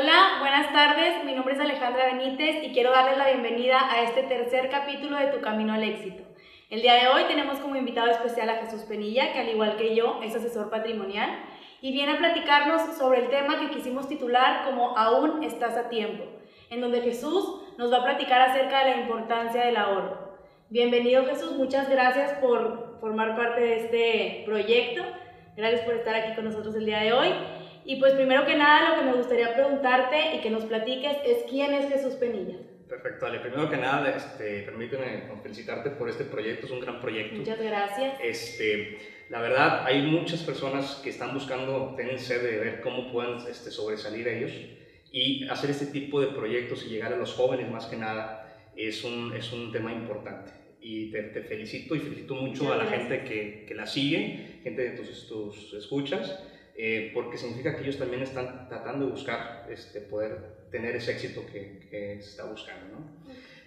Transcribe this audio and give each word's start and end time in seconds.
Hola, 0.00 0.36
buenas 0.38 0.72
tardes. 0.72 1.24
Mi 1.24 1.32
nombre 1.32 1.54
es 1.54 1.60
Alejandra 1.60 2.06
Benítez 2.06 2.62
y 2.62 2.72
quiero 2.72 2.92
darles 2.92 3.18
la 3.18 3.26
bienvenida 3.32 3.80
a 3.90 4.02
este 4.02 4.22
tercer 4.22 4.70
capítulo 4.70 5.16
de 5.16 5.26
Tu 5.26 5.40
Camino 5.40 5.72
al 5.72 5.82
Éxito. 5.82 6.22
El 6.70 6.82
día 6.82 6.94
de 6.94 7.08
hoy 7.08 7.24
tenemos 7.26 7.58
como 7.58 7.74
invitado 7.74 8.08
especial 8.08 8.48
a 8.48 8.58
Jesús 8.58 8.82
Penilla, 8.82 9.32
que 9.32 9.40
al 9.40 9.48
igual 9.48 9.76
que 9.76 9.96
yo 9.96 10.20
es 10.22 10.36
asesor 10.36 10.70
patrimonial 10.70 11.30
y 11.80 11.90
viene 11.90 12.12
a 12.12 12.18
platicarnos 12.18 12.96
sobre 12.96 13.22
el 13.22 13.28
tema 13.28 13.58
que 13.58 13.70
quisimos 13.70 14.08
titular 14.08 14.66
como 14.66 14.96
Aún 14.96 15.42
estás 15.42 15.76
a 15.76 15.88
tiempo, 15.88 16.22
en 16.70 16.80
donde 16.80 17.00
Jesús 17.00 17.60
nos 17.76 17.92
va 17.92 17.98
a 17.98 18.04
platicar 18.04 18.40
acerca 18.40 18.84
de 18.84 18.92
la 18.92 19.00
importancia 19.00 19.66
del 19.66 19.78
ahorro. 19.78 20.38
Bienvenido 20.70 21.24
Jesús, 21.24 21.56
muchas 21.56 21.90
gracias 21.90 22.34
por 22.34 22.98
formar 23.00 23.34
parte 23.34 23.60
de 23.62 23.76
este 23.78 24.42
proyecto. 24.46 25.02
Gracias 25.56 25.80
por 25.80 25.94
estar 25.94 26.14
aquí 26.14 26.36
con 26.36 26.44
nosotros 26.44 26.76
el 26.76 26.86
día 26.86 27.00
de 27.00 27.12
hoy. 27.12 27.34
Y 27.88 27.96
pues 27.96 28.12
primero 28.12 28.44
que 28.44 28.54
nada 28.54 28.90
lo 28.90 28.96
que 28.96 29.06
me 29.06 29.16
gustaría 29.16 29.54
preguntarte 29.54 30.36
y 30.36 30.40
que 30.42 30.50
nos 30.50 30.66
platiques 30.66 31.16
es 31.24 31.38
quién 31.48 31.72
es 31.72 31.88
Jesús 31.88 32.16
Penilla. 32.16 32.58
Perfecto, 32.86 33.24
Ale. 33.24 33.40
Primero 33.40 33.70
que 33.70 33.78
nada, 33.78 34.14
este, 34.14 34.60
permíteme 34.64 35.22
felicitarte 35.42 35.88
por 35.92 36.10
este 36.10 36.24
proyecto, 36.24 36.66
es 36.66 36.72
un 36.72 36.80
gran 36.80 37.00
proyecto. 37.00 37.38
Muchas 37.38 37.58
gracias. 37.58 38.18
Este, 38.22 38.98
la 39.30 39.40
verdad, 39.40 39.86
hay 39.86 40.02
muchas 40.02 40.42
personas 40.42 41.00
que 41.02 41.08
están 41.08 41.32
buscando, 41.32 41.94
tienen 41.96 42.18
sed 42.18 42.42
de 42.42 42.58
ver 42.58 42.80
cómo 42.82 43.10
pueden 43.10 43.38
este, 43.48 43.70
sobresalir 43.70 44.28
ellos 44.28 44.52
y 45.10 45.48
hacer 45.48 45.70
este 45.70 45.86
tipo 45.86 46.20
de 46.20 46.26
proyectos 46.26 46.84
y 46.84 46.90
llegar 46.90 47.14
a 47.14 47.16
los 47.16 47.32
jóvenes 47.32 47.70
más 47.70 47.86
que 47.86 47.96
nada 47.96 48.54
es 48.76 49.02
un, 49.02 49.34
es 49.34 49.50
un 49.50 49.72
tema 49.72 49.94
importante. 49.94 50.52
Y 50.82 51.10
te, 51.10 51.22
te 51.22 51.40
felicito 51.40 51.96
y 51.96 52.00
felicito 52.00 52.34
mucho 52.34 52.70
a 52.70 52.76
la 52.76 52.84
gente 52.84 53.24
que, 53.24 53.64
que, 53.66 53.74
la 53.74 53.86
sigue, 53.86 54.60
gente 54.62 54.90
de 54.90 54.90
tus, 54.90 55.26
tus 55.26 55.72
escuchas, 55.72 56.38
eh, 56.80 57.10
porque 57.12 57.36
significa 57.36 57.74
que 57.76 57.82
ellos 57.82 57.98
también 57.98 58.22
están 58.22 58.68
tratando 58.68 59.04
de 59.06 59.10
buscar 59.10 59.66
este, 59.68 60.00
poder 60.00 60.68
tener 60.70 60.94
ese 60.96 61.12
éxito 61.12 61.44
que, 61.44 61.80
que 61.90 62.22
se 62.22 62.30
está 62.30 62.44
buscando. 62.44 62.86
¿no? 62.96 63.18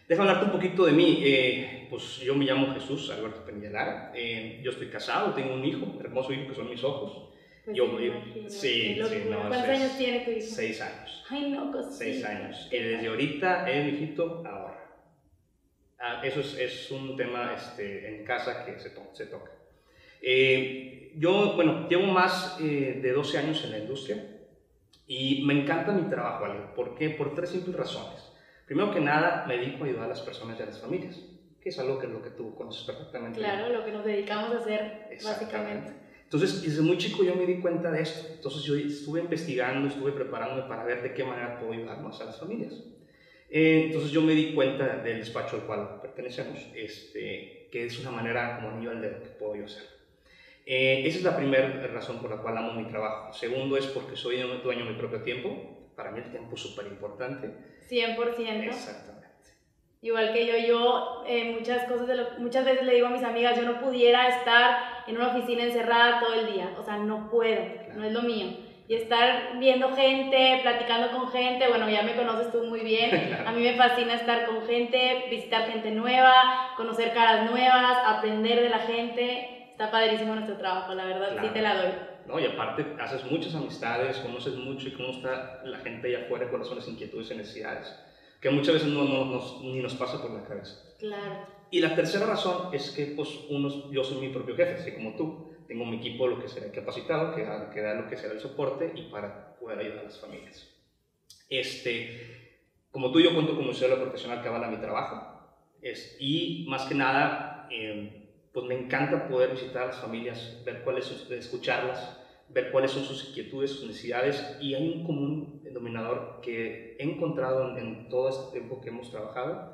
Déjame 0.08 0.30
hablarte 0.30 0.46
un 0.46 0.52
poquito 0.60 0.86
de 0.86 0.94
mí. 0.94 1.22
Eh, 1.24 1.88
pues 1.90 2.18
yo 2.20 2.34
me 2.36 2.46
llamo 2.46 2.74
Jesús 2.74 3.10
Alberto 3.10 3.46
Penillar. 3.46 4.12
Eh, 4.16 4.62
yo 4.64 4.72
estoy 4.72 4.88
casado, 4.90 5.34
tengo 5.34 5.54
un 5.54 5.64
hijo, 5.66 5.86
un 5.86 6.00
hermoso 6.00 6.32
hijo 6.34 6.48
que 6.48 6.56
son 6.56 6.70
mis 6.70 6.84
ojos. 6.84 7.34
Pues 7.66 7.78
yo, 7.78 7.86
sí, 7.98 8.46
sí, 8.48 8.96
sí, 9.08 9.24
no, 9.30 9.40
¿Cuántos 9.48 9.64
es- 9.64 9.70
años 9.82 9.98
tiene 9.98 10.20
tu 10.22 10.32
hijo? 10.32 10.42
Seis 10.42 10.82
años. 10.82 11.24
Ay, 11.30 11.52
no, 11.52 11.72
cosita. 11.72 11.96
Seis 11.96 12.26
años. 12.26 12.68
Y 12.72 12.78
desde 12.78 13.08
ahorita, 13.08 13.70
el 13.70 13.92
viejito 13.92 14.42
ahorra. 14.46 14.80
Ah, 16.00 16.22
eso 16.24 16.40
es, 16.40 16.58
es 16.58 16.90
un 16.92 17.16
tema 17.16 17.54
este, 17.56 18.16
en 18.16 18.26
casa 18.26 18.66
que 18.66 18.80
se, 18.80 18.90
to- 18.90 19.12
se 19.14 19.28
toca. 19.28 19.52
Eh, 20.22 21.14
yo, 21.16 21.54
bueno, 21.56 21.88
llevo 21.90 22.06
más 22.06 22.58
eh, 22.62 23.00
de 23.02 23.12
12 23.12 23.38
años 23.38 23.64
en 23.64 23.72
la 23.72 23.80
industria 23.80 24.24
y 25.08 25.44
me 25.46 25.62
encanta 25.62 25.92
mi 25.92 26.10
trabajo, 26.10 26.46
Ale. 26.46 26.60
¿Por 26.76 26.96
qué? 26.96 27.10
Por 27.10 27.36
tres 27.36 27.50
simples 27.50 27.76
razones. 27.76 28.32
Primero 28.66 28.94
que 28.94 29.02
nada, 29.02 29.46
me 29.48 29.58
dedico 29.58 29.84
a 29.84 29.88
ayudar 29.88 30.06
a 30.06 30.10
las 30.10 30.22
personas 30.22 30.58
y 30.58 30.64
a 30.64 30.68
las 30.68 30.80
familias, 30.80 31.20
que 31.60 31.70
es 31.70 31.80
algo 31.80 32.00
que 32.00 32.06
es 32.06 32.14
lo 32.14 32.22
que 32.22 32.30
tú 32.30 32.56
conoces 32.56 32.84
perfectamente. 32.84 33.40
Claro, 33.40 33.70
lo 33.70 33.84
que 33.84 33.92
nos 33.92 34.06
dedicamos 34.06 34.54
a 34.54 34.60
hacer 34.60 35.10
básicamente. 35.24 35.94
Entonces, 36.24 36.62
desde 36.62 36.82
muy 36.82 36.98
chico 36.98 37.26
yo 37.26 37.36
me 37.36 37.46
di 37.46 37.60
cuenta 37.60 37.92
de 37.92 38.02
esto. 38.02 38.30
Entonces, 38.34 38.64
yo 38.64 38.76
estuve 38.76 39.20
investigando, 39.20 39.90
estuve 39.90 40.14
preparándome 40.14 40.70
para 40.70 40.86
ver 40.86 41.02
de 41.02 41.14
qué 41.14 41.26
manera 41.26 41.60
puedo 41.60 41.74
ayudar 41.74 42.02
más 42.02 42.22
a 42.22 42.26
las 42.26 42.40
familias. 42.40 42.74
Eh, 43.50 43.88
entonces, 43.88 44.12
yo 44.12 44.22
me 44.22 44.34
di 44.34 44.54
cuenta 44.54 44.96
del 44.96 45.20
despacho 45.20 45.58
al 45.58 45.64
cual 45.64 46.00
pertenecemos, 46.02 46.66
este, 46.74 47.68
que 47.70 47.86
es 47.86 48.00
una 48.00 48.12
manera 48.12 48.56
como 48.56 48.70
anillo 48.70 48.92
al 48.92 49.02
dedo 49.02 49.22
que 49.22 49.30
puedo 49.32 49.58
yo 49.58 49.66
hacer. 49.66 50.01
Eh, 50.74 51.04
esa 51.06 51.18
es 51.18 51.24
la 51.26 51.36
primera 51.36 51.68
razón 51.94 52.20
por 52.22 52.30
la 52.30 52.38
cual 52.42 52.58
amo 52.58 52.72
mi 52.72 52.86
trabajo. 52.86 53.34
Segundo 53.34 53.76
es 53.76 53.88
porque 53.88 54.16
soy 54.16 54.38
dueño 54.64 54.86
de 54.86 54.92
mi 54.92 54.98
propio 54.98 55.22
tiempo. 55.22 55.92
Para 55.98 56.12
mí 56.12 56.20
el 56.24 56.32
tiempo 56.32 56.56
es 56.56 56.62
súper 56.62 56.88
importante. 56.88 57.52
100%. 57.90 58.64
Exactamente. 58.64 59.28
Igual 60.02 60.32
que 60.32 60.48
yo, 60.48 60.54
yo 60.66 61.24
eh, 61.28 61.54
muchas 61.60 61.84
cosas, 61.90 62.08
de 62.08 62.16
lo- 62.16 62.40
muchas 62.40 62.64
veces 62.64 62.86
le 62.86 62.94
digo 62.96 63.08
a 63.08 63.10
mis 63.10 63.22
amigas, 63.24 63.58
yo 63.58 63.64
no 63.64 63.82
pudiera 63.82 64.30
estar 64.30 65.04
en 65.08 65.18
una 65.18 65.28
oficina 65.36 65.64
encerrada 65.64 66.22
todo 66.22 66.34
el 66.36 66.54
día, 66.54 66.74
o 66.80 66.84
sea, 66.84 66.96
no 66.98 67.30
puedo, 67.30 67.62
no 67.96 68.06
es 68.06 68.14
lo 68.14 68.22
mío. 68.22 68.48
Y 68.88 68.96
estar 68.96 69.60
viendo 69.60 69.94
gente, 69.96 70.60
platicando 70.64 71.12
con 71.12 71.30
gente, 71.32 71.68
bueno, 71.68 71.90
ya 71.90 72.02
me 72.04 72.16
conoces 72.16 72.50
tú 72.52 72.64
muy 72.64 72.80
bien, 72.80 73.10
Claro. 73.28 73.50
a 73.50 73.52
mí 73.52 73.62
me 73.62 73.74
fascina 73.76 74.16
estar 74.16 74.46
con 74.48 74.66
gente, 74.66 75.26
visitar 75.30 75.70
gente 75.70 75.92
nueva, 75.92 76.74
conocer 76.78 77.14
caras 77.14 77.52
nuevas, 77.52 77.98
aprender 78.06 78.62
de 78.62 78.70
la 78.70 78.80
gente, 78.80 79.61
está 79.82 79.92
padrísimo 79.92 80.34
nuestro 80.34 80.58
trabajo, 80.58 80.94
la 80.94 81.06
verdad, 81.06 81.30
sí 81.30 81.34
Claro. 81.34 81.54
te 81.54 81.62
la 81.62 81.76
doy. 81.76 81.96
¿no? 82.24 82.40
Y 82.40 82.46
aparte 82.46 82.94
haces 83.00 83.24
muchas 83.26 83.56
amistades, 83.56 84.20
conoces 84.20 84.54
mucho 84.56 84.88
y 84.90 84.92
cómo 84.94 85.10
está 85.10 85.60
la 85.64 85.80
gente 85.80 86.08
allá 86.08 86.20
afuera, 86.20 86.48
cuáles 86.48 86.68
son 86.68 86.76
las 86.78 86.88
inquietudes 86.88 87.32
y 87.32 87.36
necesidades, 87.36 87.96
que 88.40 88.50
muchas 88.52 88.74
veces 88.76 88.90
no, 88.90 89.04
no- 89.04 89.26
nos- 89.26 89.60
ni 89.60 89.82
nos 89.82 89.96
pasa 89.96 90.22
por 90.22 90.32
la 90.32 90.44
cabeza. 90.44 90.76
Claro, 91.00 91.40
Y 91.72 91.80
la 91.80 91.96
tercera 91.96 92.26
razón 92.28 92.68
es 92.72 92.92
que 92.92 93.08
pues, 93.08 93.40
unos, 93.48 93.82
yo 93.90 94.04
soy 94.04 94.18
mi 94.18 94.30
propio 94.30 94.54
jefe, 94.56 94.76
así 94.76 94.92
como 94.92 95.16
tú. 95.16 95.34
Tengo 95.66 95.86
mi 95.86 95.96
equipo, 95.96 96.28
lo 96.28 96.38
que 96.38 96.48
será 96.50 96.70
capacitado, 96.70 97.32
que 97.32 97.44
da, 97.44 97.70
que 97.70 97.82
da 97.82 97.94
lo 97.96 98.06
que 98.06 98.18
será 98.18 98.34
el 98.34 98.40
soporte 98.40 98.92
y 98.94 99.04
para 99.04 99.34
poder 99.58 99.80
ayudar 99.80 100.00
a 100.00 100.04
las 100.04 100.20
familias. 100.20 100.68
Este, 101.50 102.10
como 102.92 103.10
tú, 103.10 103.20
yo 103.22 103.34
cuento 103.34 103.56
con 103.56 103.66
un 103.66 103.74
cédula 103.74 103.98
profesional 103.98 104.42
que 104.42 104.48
avala 104.50 104.68
mi 104.68 104.78
trabajo. 104.78 105.26
Es, 105.82 106.14
y 106.20 106.62
más 106.68 106.86
que 106.86 106.94
nada, 106.94 107.66
eh, 107.70 108.12
pues 108.54 108.66
me 108.66 108.78
encanta 108.78 109.28
poder 109.28 109.52
visitar 109.52 109.84
a 109.84 109.88
las 109.88 109.98
familias, 109.98 110.62
ver 110.66 110.84
cuáles 110.84 111.06
son, 111.06 111.38
escucharlas, 111.38 112.18
ver 112.50 112.72
cuáles 112.72 112.92
son 112.92 113.04
sus 113.04 113.30
inquietudes, 113.30 113.72
sus 113.72 113.88
necesidades. 113.88 114.58
Y 114.60 114.74
hay 114.74 114.94
un 114.94 115.06
común 115.06 115.62
denominador 115.64 116.40
que 116.42 116.98
he 117.00 117.04
encontrado 117.04 117.72
en, 117.72 117.78
en 117.78 118.10
todo 118.10 118.30
este 118.30 118.60
tiempo 118.60 118.82
que 118.82 118.90
hemos 118.90 119.10
trabajado, 119.10 119.74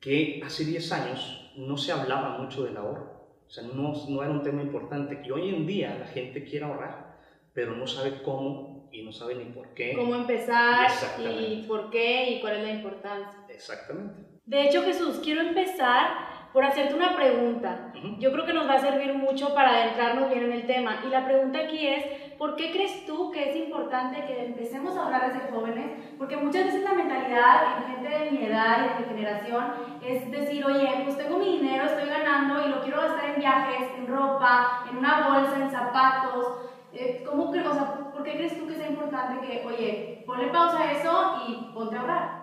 que 0.00 0.40
hace 0.44 0.64
10 0.64 0.92
años 0.92 1.52
no 1.56 1.76
se 1.76 1.92
hablaba 1.92 2.38
mucho 2.38 2.64
del 2.64 2.76
ahorro. 2.76 3.12
O 3.46 3.50
sea, 3.50 3.64
no, 3.64 3.92
no 4.08 4.22
era 4.22 4.32
un 4.32 4.42
tema 4.42 4.62
importante. 4.62 5.20
Y 5.24 5.30
hoy 5.30 5.50
en 5.50 5.66
día 5.66 5.96
la 5.98 6.06
gente 6.06 6.44
quiere 6.44 6.64
ahorrar, 6.64 7.18
pero 7.52 7.76
no 7.76 7.86
sabe 7.86 8.22
cómo 8.22 8.88
y 8.92 9.02
no 9.02 9.12
sabe 9.12 9.34
ni 9.34 9.44
por 9.46 9.74
qué. 9.74 9.94
cómo 9.94 10.14
empezar 10.14 10.88
y 11.18 11.64
por 11.66 11.90
qué 11.90 12.30
y 12.30 12.40
cuál 12.40 12.56
es 12.56 12.62
la 12.62 12.70
importancia. 12.70 13.46
Exactamente. 13.48 14.32
De 14.44 14.62
hecho, 14.68 14.82
Jesús, 14.82 15.20
quiero 15.22 15.40
empezar 15.40 16.31
por 16.52 16.64
hacerte 16.64 16.94
una 16.94 17.16
pregunta. 17.16 17.92
Yo 18.18 18.30
creo 18.32 18.44
que 18.44 18.52
nos 18.52 18.68
va 18.68 18.74
a 18.74 18.78
servir 18.78 19.14
mucho 19.14 19.54
para 19.54 19.70
adentrarnos 19.70 20.28
bien 20.28 20.44
en 20.44 20.52
el 20.52 20.66
tema. 20.66 21.00
Y 21.04 21.08
la 21.08 21.24
pregunta 21.24 21.60
aquí 21.60 21.86
es, 21.86 22.04
¿por 22.36 22.56
qué 22.56 22.70
crees 22.70 23.06
tú 23.06 23.30
que 23.30 23.50
es 23.50 23.56
importante 23.56 24.24
que 24.26 24.44
empecemos 24.46 24.96
a 24.96 25.06
hablar 25.06 25.32
desde 25.32 25.50
jóvenes? 25.50 25.90
Porque 26.18 26.36
muchas 26.36 26.66
veces 26.66 26.82
la 26.82 26.92
mentalidad 26.92 27.78
en 27.78 27.94
gente 27.94 28.18
de 28.18 28.30
mi 28.30 28.44
edad 28.44 28.78
y 28.78 28.88
de 28.88 29.00
mi 29.00 29.14
generación 29.14 29.64
es 30.04 30.30
decir, 30.30 30.64
oye, 30.64 30.88
pues 31.04 31.16
tengo 31.16 31.38
mi 31.38 31.58
dinero, 31.58 31.84
estoy 31.84 32.08
ganando 32.08 32.66
y 32.66 32.70
lo 32.70 32.82
quiero 32.82 33.00
gastar 33.00 33.30
en 33.30 33.40
viajes, 33.40 33.88
en 33.96 34.06
ropa, 34.06 34.84
en 34.90 34.98
una 34.98 35.28
bolsa, 35.28 35.56
en 35.56 35.70
zapatos. 35.70 36.70
Eh, 36.92 37.24
¿Cómo 37.26 37.50
crees, 37.50 37.66
o 37.66 37.72
sea, 37.72 37.94
por 38.12 38.22
qué 38.22 38.34
crees 38.34 38.58
tú 38.58 38.66
que 38.66 38.74
sea 38.74 38.90
importante 38.90 39.46
que, 39.46 39.64
oye, 39.66 40.22
ponle 40.26 40.48
pausa 40.48 40.82
a 40.82 40.92
eso 40.92 41.42
y 41.48 41.72
ponte 41.72 41.96
a 41.96 42.00
ahorrar? 42.00 42.42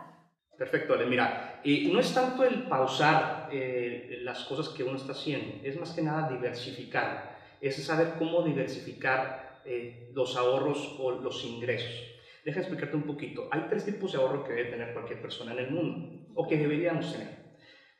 Perfecto, 0.57 0.93
Ale. 0.95 1.05
Mira, 1.05 1.48
eh, 1.63 1.89
no 1.91 1.99
es 1.99 2.13
tanto 2.13 2.43
el 2.43 2.63
pausar 2.63 3.49
eh, 3.51 4.19
las 4.23 4.45
cosas 4.45 4.69
que 4.69 4.83
uno 4.83 4.97
está 4.97 5.11
haciendo, 5.13 5.55
es 5.63 5.79
más 5.79 5.93
que 5.93 6.01
nada 6.01 6.29
diversificar. 6.29 7.37
Es 7.61 7.83
saber 7.85 8.13
cómo 8.17 8.41
diversificar 8.43 9.61
eh, 9.65 10.11
los 10.13 10.35
ahorros 10.37 10.95
o 10.99 11.11
los 11.11 11.43
ingresos. 11.43 12.09
Deja 12.45 12.61
explicarte 12.61 12.95
un 12.95 13.03
poquito. 13.03 13.49
Hay 13.51 13.65
tres 13.69 13.85
tipos 13.85 14.11
de 14.13 14.17
ahorro 14.17 14.43
que 14.43 14.53
debe 14.53 14.71
tener 14.71 14.93
cualquier 14.93 15.21
persona 15.21 15.51
en 15.51 15.59
el 15.59 15.71
mundo, 15.71 16.25
o 16.35 16.47
que 16.47 16.57
deberíamos 16.57 17.11
tener. 17.11 17.39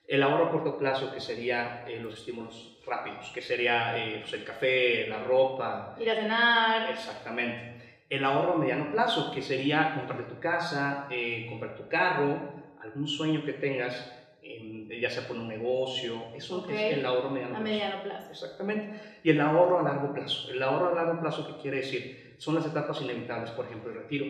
El 0.08 0.24
ahorro 0.24 0.48
a 0.48 0.52
corto 0.52 0.78
plazo, 0.78 1.14
que 1.14 1.20
sería 1.20 1.86
eh, 1.88 2.00
los 2.00 2.16
estímulos 2.16 2.80
rápidos, 2.86 3.30
que 3.30 3.42
sería 3.42 3.96
eh, 3.98 4.22
pues, 4.22 4.34
el 4.34 4.44
café, 4.44 5.08
la 5.08 5.24
ropa, 5.24 5.96
Ir 6.00 6.10
a 6.10 6.16
cenar, 6.16 6.90
Exactamente. 6.90 8.06
El 8.10 8.26
ahorro 8.26 8.54
a 8.54 8.58
mediano 8.58 8.92
plazo, 8.92 9.32
que 9.32 9.44
sería 9.44 9.94
comprar 9.94 10.28
tu 10.28 10.40
casa, 10.40 11.08
eh, 11.12 11.46
comprar 11.48 11.76
tu 11.76 11.88
carro, 11.88 12.59
algún 12.82 13.08
sueño 13.08 13.44
que 13.46 13.54
tengas, 13.54 14.12
eh, 14.42 15.00
ya 15.02 15.10
sea 15.10 15.28
por 15.28 15.38
un 15.38 15.48
negocio, 15.48 16.24
eso 16.36 16.60
Ok. 16.60 16.70
es 16.70 16.98
el 16.98 17.06
ahorro 17.06 17.30
a 17.30 17.32
mediano 17.32 17.56
a 17.56 17.60
plazo. 17.60 17.72
mediano 17.72 18.04
plazo. 18.04 18.32
Exactamente. 18.32 19.00
Y 19.24 19.30
el 19.32 19.42
ahorro 19.42 19.80
a 19.80 19.84
largo 19.84 20.14
plazo. 20.14 20.50
El 20.50 20.62
ahorro 20.64 20.90
a 20.90 20.96
largo 20.96 21.20
plazo, 21.20 21.46
¿qué 21.48 21.62
quiere 21.62 21.78
decir? 21.78 22.36
Son 22.38 22.56
las 22.56 22.66
etapas 22.66 23.02
inevitables, 23.02 23.52
por 23.52 23.66
ejemplo, 23.66 23.92
el 23.92 23.98
retiro, 23.98 24.26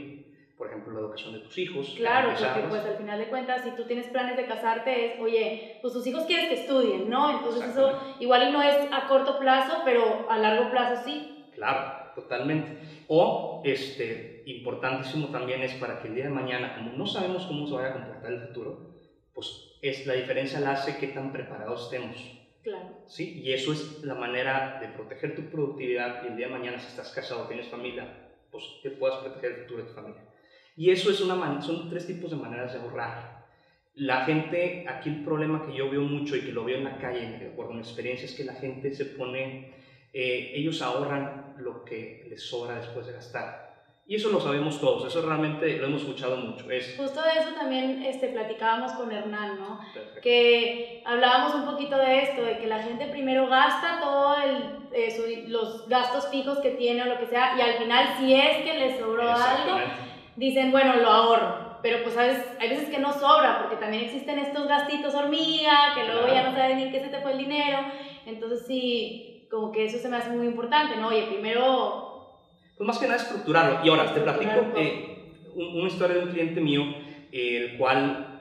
por 0.58 0.68
ejemplo, 0.68 0.94
la 0.94 1.00
educación 1.02 1.34
de 1.34 1.40
tus 1.40 1.58
hijos. 1.58 1.94
Claro, 1.96 2.30
porque 2.38 2.68
pues 2.68 2.84
al 2.84 2.98
final 2.98 3.18
de 3.20 3.28
cuentas, 3.30 3.64
si 3.64 3.72
tú 3.72 3.86
tienes 3.86 4.08
planes 4.08 4.36
de 4.36 4.46
casarte, 4.46 5.06
es, 5.14 5.22
oye, 5.22 5.78
pues 5.82 5.94
tus 5.94 6.06
hijos 6.06 6.26
quieres 6.26 6.50
que 6.50 6.56
estudien, 6.56 7.10
¿no? 7.10 7.30
Entonces 7.30 7.70
eso 7.70 7.98
igual 8.20 8.50
y 8.50 8.52
no 8.52 8.62
es 8.62 8.76
a 8.92 9.08
corto 9.08 9.40
plazo, 9.40 9.82
pero 9.86 10.30
a 10.30 10.38
largo 10.38 10.70
plazo 10.70 11.04
sí. 11.06 11.46
Claro, 11.54 12.12
totalmente. 12.16 12.78
O, 13.08 13.62
este, 13.64 14.39
importantísimo 14.58 15.28
también 15.30 15.62
es 15.62 15.74
para 15.74 16.02
que 16.02 16.08
el 16.08 16.16
día 16.16 16.26
de 16.26 16.30
mañana, 16.30 16.76
como 16.76 16.92
no 16.98 17.06
sabemos 17.06 17.46
cómo 17.46 17.68
se 17.68 17.74
vaya 17.74 17.90
a 17.90 17.94
comportar 17.94 18.34
el 18.34 18.48
futuro, 18.48 18.96
pues 19.34 19.78
es 19.82 20.06
la 20.06 20.14
diferencia 20.14 20.60
la 20.60 20.72
hace 20.72 20.98
qué 20.98 21.08
tan 21.08 21.32
preparados 21.32 21.86
estemos. 21.86 22.18
Claro. 22.64 23.04
¿sí? 23.08 23.40
Y 23.42 23.54
eso 23.54 23.72
es 23.72 24.04
la 24.04 24.16
manera 24.16 24.80
de 24.82 24.90
proteger 24.90 25.36
tu 25.36 25.44
productividad 25.50 26.24
y 26.24 26.28
el 26.28 26.38
día 26.38 26.48
de 26.48 26.54
mañana 26.54 26.80
si 26.80 26.88
estás 26.88 27.12
casado 27.12 27.44
o 27.44 27.48
tienes 27.48 27.68
familia, 27.68 28.30
pues 28.52 28.64
que 28.84 28.92
puedas 28.92 29.20
proteger 29.20 29.52
el 29.52 29.58
futuro 29.62 29.84
de 29.84 29.90
tu 29.90 29.96
familia. 29.96 30.24
Y 30.76 30.92
eso 30.92 31.12
es 31.12 31.22
una 31.22 31.62
son 31.62 31.90
tres 31.90 32.08
tipos 32.08 32.32
de 32.32 32.38
maneras 32.38 32.74
de 32.74 32.80
ahorrar. 32.80 33.46
La 33.96 34.24
gente, 34.26 34.86
aquí 34.88 35.10
el 35.10 35.24
problema 35.26 35.66
que 35.66 35.76
yo 35.76 35.90
veo 35.90 36.02
mucho 36.02 36.36
y 36.36 36.42
que 36.42 36.54
lo 36.54 36.64
veo 36.64 36.78
en 36.78 36.86
la 36.86 36.98
calle, 36.98 37.38
de 37.38 37.50
acuerdo 37.50 37.72
a 37.72 37.76
mi 37.76 37.82
experiencia, 37.82 38.26
es 38.26 38.34
que 38.34 38.46
la 38.46 38.54
gente 38.54 38.94
se 38.94 39.06
pone, 39.06 39.74
eh, 40.14 40.52
ellos 40.54 40.82
ahorran 40.82 41.56
lo 41.58 41.84
que 41.84 42.26
les 42.30 42.42
sobra 42.44 42.78
después 42.78 43.08
de 43.08 43.14
gastar. 43.14 43.69
Y 44.10 44.16
eso 44.16 44.32
lo 44.32 44.42
sabemos 44.42 44.82
todos, 44.82 45.06
eso 45.06 45.22
realmente 45.22 45.78
lo 45.78 45.86
hemos 45.86 46.02
escuchado 46.02 46.36
mucho. 46.36 46.68
Es... 46.72 46.96
Justo 46.98 47.22
de 47.22 47.30
eso 47.30 47.52
también 47.54 48.02
este, 48.02 48.30
platicábamos 48.30 48.94
con 48.94 49.12
Hernán, 49.12 49.60
¿no? 49.60 49.80
Que 50.24 51.04
hablábamos 51.06 51.54
un 51.54 51.66
poquito 51.66 51.96
de 51.96 52.24
esto, 52.24 52.42
de 52.42 52.58
que 52.58 52.66
la 52.66 52.82
gente 52.82 53.06
primero 53.06 53.46
gasta 53.46 54.00
todos 54.02 54.40
eh, 54.94 55.46
los 55.48 55.88
gastos 55.88 56.28
fijos 56.30 56.58
que 56.58 56.72
tiene 56.72 57.04
o 57.04 57.06
lo 57.06 57.20
que 57.20 57.28
sea, 57.28 57.56
y 57.56 57.62
al 57.62 57.76
final 57.76 58.16
si 58.18 58.34
es 58.34 58.64
que 58.64 58.80
le 58.80 58.98
sobró 58.98 59.30
algo, 59.30 59.78
dicen, 60.38 60.72
bueno, 60.72 60.96
lo 60.96 61.08
ahorro. 61.08 61.78
Pero 61.84 62.02
pues 62.02 62.16
¿sabes? 62.16 62.44
hay 62.60 62.70
veces 62.70 62.90
que 62.90 62.98
no 62.98 63.14
sobra, 63.14 63.60
porque 63.60 63.76
también 63.76 64.06
existen 64.06 64.40
estos 64.40 64.68
gastitos 64.68 65.14
hormiga, 65.14 65.94
que 65.94 66.06
luego 66.06 66.28
ya 66.34 66.50
no 66.50 66.56
sabes 66.56 66.78
ni 66.78 66.84
en 66.86 66.92
qué 66.92 67.00
se 67.00 67.10
te 67.10 67.22
fue 67.22 67.34
el 67.34 67.38
dinero. 67.38 67.78
Entonces 68.26 68.66
sí, 68.66 69.46
como 69.52 69.72
que 69.72 69.86
eso 69.86 70.00
se 70.00 70.10
me 70.10 70.18
hace 70.18 70.32
muy 70.32 70.48
importante, 70.48 70.96
¿no? 70.96 71.10
Oye, 71.10 71.28
primero 71.28 72.09
pues 72.80 72.88
más 72.88 72.98
que 72.98 73.08
nada 73.08 73.22
estructurarlo. 73.22 73.86
Y 73.86 73.90
ahora, 73.90 74.14
te 74.14 74.22
platico 74.22 74.72
eh, 74.78 75.34
una 75.54 75.90
historia 75.90 76.16
de 76.16 76.24
un 76.24 76.32
cliente 76.32 76.62
mío, 76.62 76.84
el 77.30 77.78
cual 77.78 78.40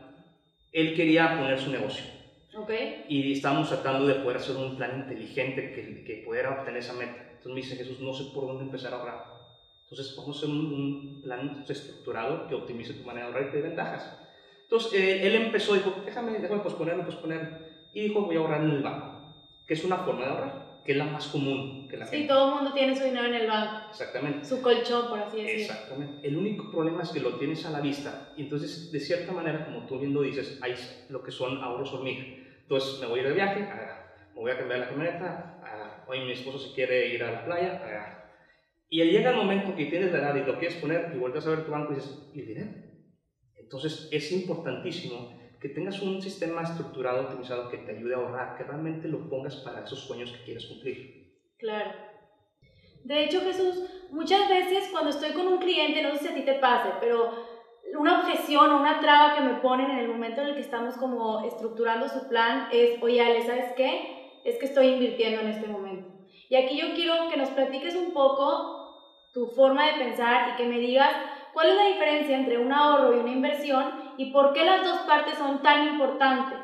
él 0.73 0.95
quería 0.95 1.37
poner 1.37 1.59
su 1.59 1.73
negocio. 1.73 2.05
Okay. 2.55 3.05
Y 3.09 3.33
estábamos 3.33 3.69
tratando 3.69 4.07
de 4.07 4.15
poder 4.15 4.37
hacer 4.37 4.55
un 4.55 4.77
plan 4.77 5.01
inteligente 5.01 5.73
que, 5.73 6.05
que 6.05 6.23
pudiera 6.25 6.53
obtener 6.53 6.79
esa 6.79 6.93
meta. 6.93 7.21
Entonces 7.21 7.53
me 7.53 7.61
dice 7.61 7.77
Jesús, 7.77 7.99
no 7.99 8.15
sé 8.15 8.27
por 8.33 8.47
dónde 8.47 8.63
empezar 8.63 8.95
a 8.95 8.99
ahorrar. 8.99 9.25
Entonces 9.91 10.15
vamos 10.17 10.37
a 10.37 10.39
hacer 10.39 10.51
un, 10.51 11.21
plan 11.21 11.65
estructurado 11.69 12.47
que 12.47 12.55
optimice 12.55 12.95
tu 12.95 13.03
manera 13.03 13.27
de 13.27 13.33
ahorrar 13.33 13.49
y 13.49 13.51
te 13.51 13.57
dé 13.57 13.63
ventajas. 13.65 14.21
Entonces 14.63 14.93
eh, 14.93 15.27
él 15.27 15.35
empezó, 15.35 15.75
dijo, 15.75 15.93
déjame, 16.05 16.39
déjame 16.39 16.61
posponerlo, 16.61 17.05
posponerlo. 17.05 17.59
Y 17.93 18.03
dijo, 18.03 18.21
voy 18.21 18.37
a 18.37 18.39
ahorrar 18.39 18.63
en 18.63 18.71
el 18.71 18.83
banco, 18.85 19.35
que 19.67 19.75
es 19.75 19.85
una 19.85 19.97
forma 19.97 20.27
de 20.27 20.31
ahorrar 20.31 20.68
que 20.89 20.93
es 20.93 20.99
la 20.99 21.05
más 21.05 21.27
común 21.27 21.87
que 21.87 21.99
la 21.99 22.07
sí, 22.07 22.27
todo 22.27 22.49
el 22.49 22.55
mundo 22.55 22.73
tiene 22.73 22.97
su 22.97 23.05
dinero 23.05 23.27
en 23.27 23.35
el 23.35 23.47
banco. 23.47 23.91
Exactamente. 23.91 24.43
Su 24.43 24.63
colchón, 24.63 25.11
por 25.11 25.19
así 25.19 25.37
decirlo. 25.37 25.61
Exactamente. 25.61 26.27
El 26.27 26.35
único 26.35 26.71
problema 26.71 27.03
es 27.03 27.11
que 27.11 27.21
lo 27.21 27.37
tienes 27.37 27.67
a 27.67 27.71
la 27.71 27.83
vista. 27.83 28.33
Y 28.39 28.45
entonces, 28.45 28.91
de 28.91 28.99
cierta 28.99 29.33
manera, 29.33 29.67
como 29.67 29.85
tú 29.85 29.99
bien 29.99 30.15
lo 30.15 30.23
dices, 30.23 30.59
hay 30.63 30.73
lo 31.11 31.23
que 31.23 31.31
son 31.31 31.63
ahorros 31.63 31.93
hormiga. 31.93 32.25
Entonces, 32.63 32.99
me 33.03 33.07
voy 33.07 33.19
a 33.19 33.23
ir 33.23 33.29
de 33.29 33.35
viaje, 33.35 33.61
me 34.33 34.41
voy 34.41 34.51
a 34.51 34.57
cambiar 34.57 34.81
la 34.81 34.89
camioneta, 34.89 36.05
hoy 36.07 36.21
mi 36.21 36.33
esposo 36.33 36.59
se 36.59 36.73
quiere 36.73 37.07
ir 37.09 37.23
a 37.23 37.33
la 37.33 37.45
playa, 37.45 38.25
y 38.89 39.05
llega 39.05 39.33
el 39.33 39.37
momento 39.37 39.77
que 39.77 39.85
tienes 39.85 40.11
la 40.11 40.21
edad 40.21 40.37
y 40.37 40.47
lo 40.47 40.59
quieres 40.59 40.79
poner 40.79 41.13
y 41.15 41.19
vuelves 41.19 41.47
a 41.47 41.51
ver 41.51 41.67
tu 41.67 41.71
banco 41.71 41.93
y 41.93 41.97
dices, 41.97 42.31
¿y 42.33 42.41
el 42.41 42.47
dinero? 42.47 42.71
Entonces, 43.57 44.09
es 44.11 44.33
importantísimo 44.33 45.39
que 45.61 45.69
tengas 45.69 46.01
un 46.01 46.23
sistema 46.23 46.63
estructurado, 46.63 47.23
optimizado 47.23 47.69
que 47.69 47.79
te 47.79 47.97
ayude 47.97 48.15
a 48.15 48.19
ahorrar, 48.19 48.57
que 48.57 48.65
realmente 48.65 49.09
lo 49.09 49.29
pongas 49.29 49.57
para 49.57 49.83
esos 49.83 50.01
sueños 50.01 50.31
que 50.31 50.45
quieres 50.45 50.67
cumplir. 50.67 51.37
Claro. 51.59 51.91
De 53.05 53.25
hecho, 53.25 53.41
Jesús, 53.41 53.83
muchas 54.11 54.49
veces 54.49 54.89
cuando 54.93 55.11
estoy 55.11 55.33
con 55.33 55.49
un 55.49 55.59
cliente, 55.59 56.03
no 56.03 56.15
sé 56.15 56.19
si 56.19 56.29
a 56.29 56.35
ti 56.35 56.43
te 56.43 56.55
pase, 56.55 56.91
pero 57.01 57.33
una 57.97 58.21
objeción 58.21 58.71
o 58.71 58.81
una 58.81 59.01
traba 59.01 59.35
que 59.35 59.41
me 59.41 59.55
ponen 59.55 59.91
en 59.91 59.99
el 59.99 60.09
momento 60.09 60.41
en 60.41 60.49
el 60.49 60.55
que 60.55 60.61
estamos 60.61 60.97
como 60.97 61.45
estructurando 61.45 62.09
su 62.09 62.29
plan 62.29 62.69
es, 62.71 63.03
oye 63.03 63.21
Ale, 63.21 63.43
¿sabes 63.43 63.73
qué? 63.77 64.41
Es 64.45 64.59
que 64.59 64.67
estoy 64.67 64.89
invirtiendo 64.89 65.41
en 65.41 65.49
este 65.49 65.67
momento. 65.67 66.09
Y 66.49 66.57
aquí 66.57 66.79
yo 66.81 66.95
quiero 66.95 67.29
que 67.29 67.37
nos 67.37 67.51
platiques 67.51 67.95
un 67.97 68.13
poco 68.13 69.31
tu 69.33 69.47
forma 69.49 69.87
de 69.87 70.05
pensar 70.05 70.51
y 70.51 70.57
que 70.57 70.69
me 70.69 70.79
digas 70.79 71.13
cuál 71.53 71.71
es 71.71 71.77
la 71.77 71.89
diferencia 71.89 72.37
entre 72.37 72.59
un 72.59 72.73
ahorro 72.73 73.17
y 73.17 73.21
una 73.21 73.33
inversión 73.33 74.08
y 74.19 74.33
por 74.33 74.53
qué 74.53 74.65
las 74.65 74.85
dos 74.85 74.99
partes 75.07 75.39
son 75.39 75.63
tan 75.63 75.89
importantes 75.89 76.59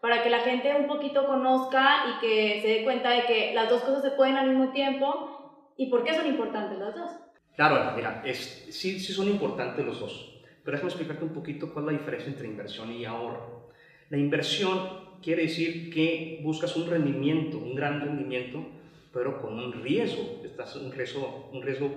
para 0.00 0.22
que 0.22 0.30
la 0.30 0.40
gente 0.40 0.74
un 0.76 0.86
poquito 0.86 1.26
conozca 1.26 2.04
y 2.06 2.20
que 2.20 2.60
se 2.60 2.68
dé 2.68 2.84
cuenta 2.84 3.10
de 3.10 3.24
que 3.24 3.52
las 3.54 3.68
dos 3.68 3.82
cosas 3.82 4.02
se 4.02 4.10
pueden 4.10 4.36
al 4.36 4.50
mismo 4.50 4.70
tiempo 4.70 5.72
y 5.76 5.86
por 5.86 6.04
qué 6.04 6.14
son 6.14 6.26
importantes 6.26 6.78
las 6.78 6.94
dos. 6.94 7.10
Claro, 7.56 7.92
mira, 7.96 8.22
es, 8.24 8.66
sí, 8.70 9.00
sí 9.00 9.12
son 9.12 9.28
importantes 9.28 9.84
los 9.84 9.98
dos, 9.98 10.40
pero 10.62 10.76
déjame 10.76 10.90
explicarte 10.90 11.24
un 11.24 11.32
poquito 11.32 11.72
cuál 11.72 11.86
es 11.86 11.92
la 11.92 11.98
diferencia 11.98 12.30
entre 12.30 12.46
inversión 12.46 12.92
y 12.92 13.04
ahorro. 13.04 13.68
La 14.10 14.18
inversión 14.18 15.18
quiere 15.22 15.42
decir 15.42 15.90
que 15.90 16.40
buscas 16.42 16.76
un 16.76 16.86
rendimiento, 16.86 17.58
un 17.58 17.74
gran 17.74 18.00
rendimiento, 18.00 18.64
pero 19.12 19.40
con 19.40 19.58
un 19.58 19.82
riesgo, 19.82 20.40
estás 20.44 20.76
un 20.76 20.92
riesgo, 20.92 21.48
un 21.52 21.62
riesgo 21.62 21.90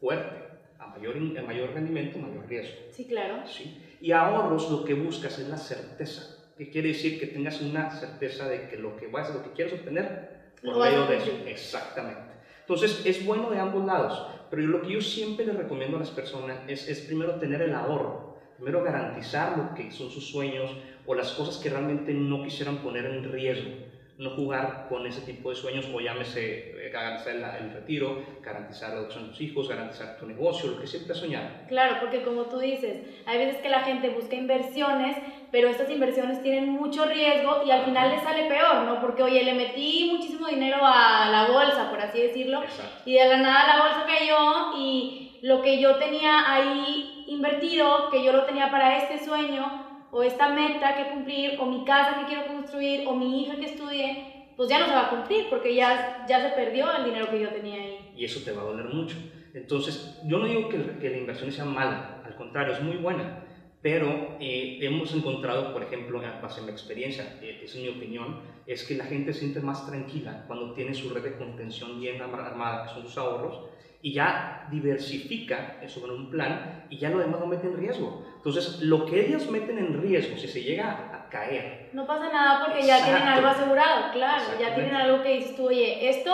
fuerte. 0.00 0.48
A 0.78 0.86
mayor, 0.86 1.16
a 1.16 1.42
mayor 1.42 1.74
rendimiento, 1.74 2.18
mayor 2.18 2.46
riesgo. 2.46 2.76
Sí, 2.92 3.04
claro. 3.04 3.44
Sí. 3.46 3.76
Y 4.00 4.12
ahorros 4.12 4.70
lo 4.70 4.84
que 4.84 4.94
buscas 4.94 5.38
es 5.38 5.48
la 5.48 5.56
certeza. 5.56 6.36
¿Qué 6.56 6.70
quiere 6.70 6.88
decir? 6.88 7.18
Que 7.20 7.26
tengas 7.26 7.60
una 7.60 7.90
certeza 7.90 8.48
de 8.48 8.68
que 8.68 8.76
lo 8.76 8.96
que 8.96 9.06
vas, 9.06 9.32
lo 9.34 9.42
que 9.42 9.52
quieres 9.52 9.74
obtener, 9.74 10.52
por 10.62 10.78
medio 10.78 11.06
de 11.06 11.16
eso. 11.16 11.30
Exactamente. 11.46 12.32
Entonces, 12.60 13.02
es 13.04 13.24
bueno 13.24 13.50
de 13.50 13.58
ambos 13.58 13.84
lados. 13.84 14.26
Pero 14.50 14.62
lo 14.62 14.82
que 14.82 14.92
yo 14.92 15.00
siempre 15.00 15.46
le 15.46 15.52
recomiendo 15.52 15.96
a 15.96 16.00
las 16.00 16.10
personas 16.10 16.58
es, 16.66 16.88
es 16.88 17.00
primero 17.02 17.36
tener 17.36 17.62
el 17.62 17.74
ahorro. 17.74 18.38
Primero 18.56 18.82
garantizar 18.82 19.56
lo 19.56 19.74
que 19.74 19.90
son 19.92 20.10
sus 20.10 20.28
sueños 20.28 20.70
o 21.06 21.14
las 21.14 21.32
cosas 21.32 21.58
que 21.58 21.70
realmente 21.70 22.12
no 22.12 22.42
quisieran 22.42 22.78
poner 22.78 23.06
en 23.06 23.32
riesgo 23.32 23.87
no 24.18 24.30
jugar 24.30 24.86
con 24.88 25.06
ese 25.06 25.20
tipo 25.20 25.50
de 25.50 25.56
sueños 25.56 25.86
o 25.94 26.00
llámese 26.00 26.72
eh, 26.76 26.90
garantizar 26.92 27.56
el, 27.60 27.72
retiro, 27.72 28.20
garantizar 28.42 28.90
la 28.90 28.96
adopción 28.96 29.24
de 29.24 29.30
tus 29.30 29.40
hijos, 29.40 29.68
garantizar 29.68 30.16
tu 30.18 30.26
negocio, 30.26 30.72
lo 30.72 30.80
que 30.80 30.88
siempre 30.88 31.12
has 31.12 31.20
soñado. 31.20 31.48
Claro, 31.68 31.98
porque 32.00 32.22
como 32.22 32.42
tú 32.46 32.58
dices, 32.58 33.06
hay 33.26 33.38
veces 33.38 33.62
que 33.62 33.68
la 33.68 33.80
gente 33.80 34.10
busca 34.10 34.34
inversiones, 34.34 35.16
pero 35.52 35.68
estas 35.68 35.88
inversiones 35.88 36.42
tienen 36.42 36.68
mucho 36.68 37.06
riesgo 37.06 37.62
y 37.64 37.70
al 37.70 37.84
final 37.84 38.10
le 38.10 38.20
sale 38.20 38.48
peor, 38.48 38.82
¿no? 38.86 39.00
Porque, 39.00 39.22
oye, 39.22 39.44
le 39.44 39.54
metí 39.54 40.10
muchísimo 40.12 40.48
dinero 40.48 40.78
a 40.82 41.30
la 41.30 41.46
bolsa, 41.52 41.88
por 41.88 42.00
así 42.00 42.20
decirlo, 42.20 42.62
y 43.06 43.14
de 43.14 43.24
la 43.24 43.36
nada 43.36 43.76
la 43.76 43.82
bolsa 43.84 44.04
cayó 44.04 44.76
y 44.78 45.38
lo 45.42 45.62
que 45.62 45.80
yo 45.80 45.94
tenía 45.96 46.52
ahí 46.52 47.24
invertido, 47.28 48.10
que 48.10 48.24
yo 48.24 48.32
lo 48.32 48.42
tenía 48.44 48.68
para 48.68 48.96
este 48.98 49.24
sueño, 49.24 49.87
o 50.10 50.22
esta 50.22 50.48
meta 50.48 50.96
que 50.96 51.10
cumplir, 51.10 51.58
o 51.60 51.66
mi 51.66 51.84
casa 51.84 52.20
que 52.20 52.26
quiero 52.26 52.46
construir, 52.46 53.06
o 53.06 53.14
mi 53.14 53.42
hija 53.42 53.56
que 53.56 53.66
estudie, 53.66 54.52
pues 54.56 54.68
ya 54.68 54.80
no 54.80 54.86
se 54.86 54.92
va 54.92 55.06
a 55.06 55.10
cumplir 55.10 55.46
porque 55.50 55.74
ya, 55.74 56.24
ya 56.28 56.42
se 56.42 56.54
perdió 56.56 56.90
el 56.96 57.04
dinero 57.04 57.30
que 57.30 57.40
yo 57.40 57.50
tenía 57.50 57.80
ahí. 57.80 58.12
Y 58.16 58.24
eso 58.24 58.40
te 58.44 58.52
va 58.52 58.62
a 58.62 58.66
doler 58.66 58.86
mucho. 58.86 59.16
Entonces, 59.54 60.20
yo 60.24 60.38
no 60.38 60.46
digo 60.46 60.68
que, 60.68 60.98
que 60.98 61.10
la 61.10 61.18
inversión 61.18 61.52
sea 61.52 61.64
mala, 61.64 62.22
al 62.24 62.34
contrario, 62.36 62.74
es 62.74 62.82
muy 62.82 62.96
buena, 62.96 63.44
pero 63.80 64.36
eh, 64.40 64.78
hemos 64.82 65.14
encontrado, 65.14 65.72
por 65.72 65.82
ejemplo, 65.82 66.20
en 66.20 66.64
mi 66.64 66.70
experiencia, 66.70 67.38
eh, 67.40 67.60
es 67.62 67.76
mi 67.76 67.88
opinión, 67.88 68.40
es 68.66 68.84
que 68.84 68.96
la 68.96 69.04
gente 69.04 69.32
se 69.32 69.40
siente 69.40 69.60
más 69.60 69.86
tranquila 69.86 70.44
cuando 70.46 70.74
tiene 70.74 70.94
su 70.94 71.10
red 71.10 71.22
de 71.22 71.36
contención 71.36 72.00
bien 72.00 72.20
armada, 72.20 72.84
que 72.84 72.94
son 72.94 73.02
sus 73.04 73.16
ahorros, 73.16 73.68
y 74.00 74.12
ya 74.12 74.66
diversifica 74.70 75.76
eso 75.82 76.04
en 76.04 76.10
un 76.12 76.30
plan 76.30 76.86
y 76.88 76.98
ya 76.98 77.10
lo 77.10 77.18
demás 77.18 77.40
no 77.40 77.46
mete 77.46 77.66
en 77.66 77.76
riesgo. 77.76 78.24
Entonces, 78.36 78.80
lo 78.82 79.06
que 79.06 79.26
ellos 79.26 79.50
meten 79.50 79.78
en 79.78 80.00
riesgo, 80.00 80.36
si 80.36 80.46
se 80.46 80.62
llega 80.62 81.10
a 81.12 81.28
caer. 81.28 81.90
No 81.92 82.06
pasa 82.06 82.32
nada 82.32 82.64
porque 82.64 82.86
ya 82.86 83.02
tienen 83.04 83.22
algo 83.22 83.48
asegurado, 83.48 84.12
claro, 84.12 84.44
ya 84.60 84.74
tienen 84.74 84.94
algo 84.94 85.22
que 85.22 85.34
dices 85.34 85.56
tú, 85.56 85.66
oye, 85.66 86.08
esto 86.08 86.32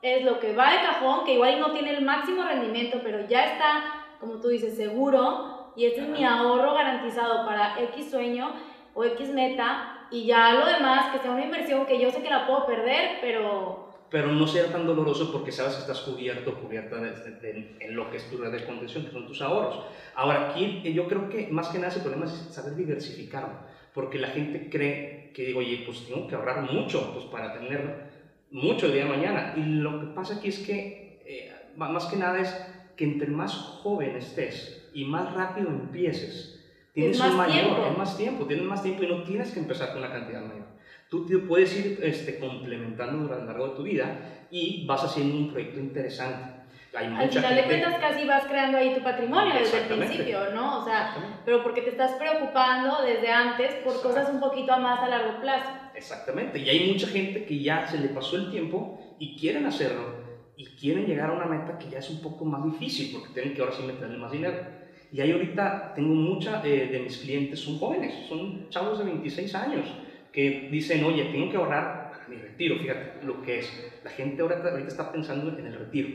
es 0.00 0.24
lo 0.24 0.38
que 0.38 0.54
va 0.54 0.72
de 0.72 0.80
cajón, 0.80 1.24
que 1.24 1.34
igual 1.34 1.60
no 1.60 1.72
tiene 1.72 1.96
el 1.96 2.04
máximo 2.04 2.44
rendimiento, 2.44 3.00
pero 3.02 3.26
ya 3.26 3.46
está, 3.46 3.82
como 4.20 4.40
tú 4.40 4.48
dices, 4.48 4.76
seguro 4.76 5.72
y 5.74 5.86
este 5.86 6.02
es 6.02 6.08
mi 6.08 6.24
ahorro 6.24 6.74
garantizado 6.74 7.46
para 7.46 7.80
X 7.80 8.10
sueño 8.10 8.52
o 8.94 9.04
X 9.04 9.30
meta 9.30 10.06
y 10.10 10.26
ya 10.26 10.52
lo 10.52 10.66
demás, 10.66 11.12
que 11.12 11.18
sea 11.18 11.30
una 11.30 11.44
inversión 11.44 11.86
que 11.86 11.98
yo 11.98 12.10
sé 12.10 12.22
que 12.22 12.30
la 12.30 12.46
puedo 12.46 12.66
perder, 12.66 13.18
pero 13.20 13.91
pero 14.12 14.30
no 14.30 14.46
sea 14.46 14.70
tan 14.70 14.86
doloroso 14.86 15.32
porque 15.32 15.50
sabes 15.50 15.74
que 15.74 15.80
estás 15.80 16.00
cubierto, 16.00 16.54
cubierta 16.60 16.98
en 17.42 17.96
lo 17.96 18.10
que 18.10 18.18
es 18.18 18.30
tu 18.30 18.36
red 18.36 18.52
de 18.52 18.66
contención, 18.66 19.06
que 19.06 19.10
son 19.10 19.26
tus 19.26 19.40
ahorros. 19.40 19.86
Ahora, 20.14 20.50
aquí 20.50 20.82
yo 20.92 21.08
creo 21.08 21.30
que 21.30 21.48
más 21.48 21.68
que 21.68 21.78
nada 21.78 21.90
ese 21.90 22.00
problema 22.00 22.26
es 22.26 22.32
saber 22.50 22.74
diversificarlo, 22.74 23.54
porque 23.94 24.18
la 24.18 24.28
gente 24.28 24.68
cree 24.68 25.30
que 25.34 25.46
digo, 25.46 25.60
oye, 25.60 25.84
pues 25.86 26.06
tengo 26.06 26.28
que 26.28 26.34
ahorrar 26.34 26.70
mucho 26.70 27.14
pues, 27.14 27.24
para 27.24 27.54
tener 27.54 28.10
mucho 28.50 28.84
el 28.84 28.92
día 28.92 29.04
de 29.04 29.10
mañana. 29.10 29.54
Y 29.56 29.62
lo 29.62 29.98
que 29.98 30.06
pasa 30.08 30.36
aquí 30.36 30.48
es 30.48 30.58
que, 30.58 31.22
eh, 31.24 31.50
más 31.76 32.04
que 32.04 32.16
nada 32.16 32.38
es 32.38 32.54
que 32.96 33.04
entre 33.04 33.28
más 33.28 33.54
joven 33.54 34.14
estés 34.16 34.90
y 34.92 35.06
más 35.06 35.32
rápido 35.32 35.68
empieces, 35.68 36.62
tienes 36.92 37.18
un 37.18 37.34
mayor, 37.34 37.96
más 37.96 38.18
tiempo, 38.18 38.44
tienes 38.44 38.66
más 38.66 38.82
tiempo 38.82 39.04
y 39.04 39.08
no 39.08 39.22
tienes 39.22 39.52
que 39.52 39.60
empezar 39.60 39.88
con 39.88 40.00
una 40.00 40.12
cantidad 40.12 40.42
mayor 40.42 40.72
tú 41.12 41.46
puedes 41.46 41.76
ir 41.76 41.98
este, 42.02 42.38
complementando 42.38 43.24
durante 43.24 43.44
lo 43.44 43.50
largo 43.52 43.68
de 43.68 43.76
tu 43.76 43.82
vida 43.82 44.46
y 44.50 44.86
vas 44.86 45.04
haciendo 45.04 45.36
un 45.36 45.50
proyecto 45.50 45.78
interesante. 45.78 46.62
Hay 46.94 47.06
Al 47.06 47.30
final 47.30 47.54
de 47.54 47.64
cuentas 47.64 47.94
casi 48.00 48.26
vas 48.26 48.44
creando 48.44 48.78
ahí 48.78 48.94
tu 48.94 49.02
patrimonio 49.02 49.54
desde 49.54 49.78
el 49.78 49.84
principio, 49.84 50.50
¿no? 50.54 50.82
O 50.82 50.84
sea, 50.84 51.40
pero 51.44 51.62
porque 51.62 51.82
te 51.82 51.90
estás 51.90 52.12
preocupando 52.12 53.02
desde 53.02 53.30
antes 53.30 53.74
por 53.76 54.00
cosas 54.02 54.28
un 54.30 54.40
poquito 54.40 54.76
más 54.78 55.00
a 55.00 55.08
largo 55.08 55.40
plazo. 55.40 55.70
Exactamente, 55.94 56.58
y 56.58 56.68
hay 56.68 56.90
mucha 56.90 57.06
gente 57.06 57.44
que 57.44 57.62
ya 57.62 57.86
se 57.86 57.98
le 57.98 58.08
pasó 58.08 58.36
el 58.36 58.50
tiempo 58.50 58.98
y 59.18 59.36
quieren 59.38 59.66
hacerlo 59.66 60.22
y 60.56 60.66
quieren 60.66 61.06
llegar 61.06 61.30
a 61.30 61.34
una 61.34 61.46
meta 61.46 61.78
que 61.78 61.88
ya 61.88 61.98
es 61.98 62.10
un 62.10 62.20
poco 62.20 62.44
más 62.44 62.64
difícil 62.64 63.10
porque 63.12 63.32
tienen 63.32 63.54
que 63.54 63.60
ahora 63.62 63.72
sí 63.72 63.82
meterle 63.84 64.18
más 64.18 64.32
dinero. 64.32 64.82
Y 65.12 65.20
ahí 65.20 65.32
ahorita 65.32 65.92
tengo 65.94 66.14
mucha 66.14 66.62
eh, 66.64 66.88
de 66.88 67.00
mis 67.00 67.18
clientes, 67.18 67.60
son 67.60 67.78
jóvenes, 67.78 68.26
son 68.28 68.68
chavos 68.70 68.98
de 68.98 69.04
26 69.04 69.54
años, 69.54 69.86
que 70.32 70.68
dicen, 70.70 71.04
oye, 71.04 71.24
tengo 71.26 71.50
que 71.50 71.56
ahorrar 71.56 72.10
para 72.12 72.28
mi 72.28 72.36
retiro. 72.36 72.76
Fíjate 72.78 73.24
lo 73.24 73.42
que 73.42 73.58
es. 73.60 74.00
La 74.02 74.10
gente 74.10 74.42
ahorita, 74.42 74.70
ahorita 74.70 74.88
está 74.88 75.12
pensando 75.12 75.56
en 75.58 75.66
el 75.66 75.74
retiro, 75.78 76.08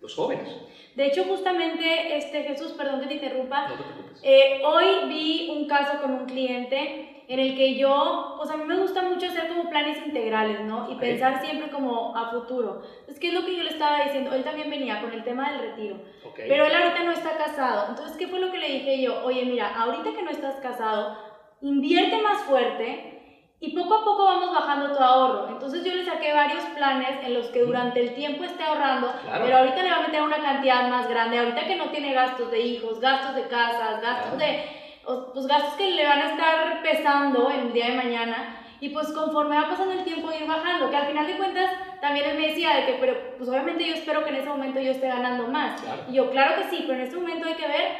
los 0.00 0.14
jóvenes. 0.14 0.48
De 0.96 1.06
hecho, 1.06 1.24
justamente, 1.24 2.16
este, 2.16 2.42
Jesús, 2.42 2.72
perdón 2.72 3.00
que 3.00 3.06
te 3.06 3.14
interrumpa, 3.14 3.68
No 3.68 3.76
te 3.76 3.82
preocupes. 3.84 4.20
eh, 4.24 4.60
hoy 4.64 4.84
vi 5.08 5.50
un 5.56 5.66
caso 5.68 6.00
con 6.02 6.12
un 6.12 6.26
cliente 6.26 7.16
en 7.28 7.38
el 7.38 7.56
que 7.56 7.76
yo, 7.76 8.34
pues 8.38 8.50
a 8.50 8.56
mí 8.56 8.64
me 8.64 8.76
gusta 8.76 9.02
mucho 9.02 9.26
hacer 9.26 9.46
como 9.46 9.70
planes 9.70 9.98
integrales, 10.04 10.62
¿no? 10.62 10.90
Y 10.90 10.96
pensar 10.96 11.40
siempre 11.40 11.70
como 11.70 12.16
a 12.16 12.28
futuro. 12.32 12.82
Es 13.06 13.20
que 13.20 13.28
es 13.28 13.34
lo 13.34 13.44
que 13.46 13.56
yo 13.56 13.62
le 13.62 13.70
estaba 13.70 14.02
diciendo, 14.02 14.34
él 14.34 14.42
también 14.42 14.68
venía 14.68 15.00
con 15.00 15.12
el 15.12 15.22
tema 15.22 15.52
del 15.52 15.60
retiro. 15.60 15.94
Ok. 16.24 16.40
Pero 16.48 16.66
él 16.66 16.74
ahorita 16.74 17.04
no 17.04 17.12
está 17.12 17.36
casado. 17.36 17.90
Entonces, 17.90 18.16
¿qué 18.16 18.26
fue 18.26 18.40
lo 18.40 18.50
que 18.50 18.58
le 18.58 18.68
dije 18.72 19.00
yo? 19.00 19.24
Oye, 19.24 19.44
mira, 19.44 19.72
ahorita 19.80 20.12
que 20.12 20.22
no 20.22 20.30
estás 20.30 20.56
casado, 20.56 21.16
invierte 21.60 22.20
más 22.20 22.42
fuerte 22.42 23.19
y 23.60 23.76
poco 23.76 23.94
a 23.94 24.04
poco 24.04 24.24
vamos 24.24 24.52
bajando 24.54 24.92
tu 24.96 25.02
ahorro. 25.02 25.48
Entonces 25.50 25.84
yo 25.84 25.94
le 25.94 26.04
saqué 26.04 26.32
varios 26.32 26.64
planes 26.76 27.22
en 27.22 27.34
los 27.34 27.46
que 27.48 27.60
durante 27.62 28.00
el 28.00 28.14
tiempo 28.14 28.44
esté 28.44 28.62
ahorrando, 28.64 29.12
Claro. 29.22 29.44
pero 29.44 29.58
ahorita 29.58 29.82
le 29.82 29.90
va 29.90 29.96
a 29.96 30.00
meter 30.06 30.22
una 30.22 30.38
cantidad 30.42 30.88
más 30.88 31.08
grande. 31.08 31.38
Ahorita 31.38 31.66
que 31.66 31.76
no 31.76 31.90
tiene 31.90 32.12
gastos 32.14 32.50
de 32.50 32.60
hijos, 32.60 33.00
gastos 33.00 33.34
de 33.34 33.42
casas, 33.48 34.00
gastos 34.00 34.34
Claro. 34.34 34.38
de... 34.38 34.64
o- 35.04 35.32
Pues 35.32 35.46
gastos 35.46 35.74
que 35.74 35.90
le 35.90 36.06
van 36.06 36.20
a 36.22 36.30
estar 36.30 36.82
pesando 36.82 37.50
en 37.50 37.60
el 37.60 37.72
día 37.72 37.86
de 37.90 37.96
mañana. 37.96 38.56
Y 38.82 38.88
pues 38.88 39.12
conforme 39.12 39.56
va 39.60 39.68
pasando 39.68 39.92
el 39.92 40.04
tiempo 40.04 40.32
ir 40.32 40.46
bajando, 40.46 40.88
que 40.88 40.96
al 40.96 41.06
final 41.08 41.26
de 41.26 41.36
cuentas 41.36 41.70
también 42.00 42.30
él 42.30 42.38
me 42.38 42.46
decía 42.48 42.76
de 42.76 42.86
que, 42.86 42.92
pero 42.94 43.14
pues 43.36 43.46
obviamente 43.50 43.86
yo 43.86 43.92
espero 43.92 44.24
que 44.24 44.30
en 44.30 44.36
ese 44.36 44.48
momento 44.48 44.80
yo 44.80 44.90
esté 44.92 45.06
ganando 45.08 45.46
más. 45.48 45.78
Claro. 45.82 46.00
Y 46.08 46.14
yo, 46.14 46.30
claro 46.30 46.56
que 46.56 46.70
sí, 46.70 46.84
pero 46.86 46.94
en 46.98 47.02
este 47.02 47.16
momento 47.16 47.46
hay 47.46 47.56
que 47.56 47.68
ver 47.68 47.92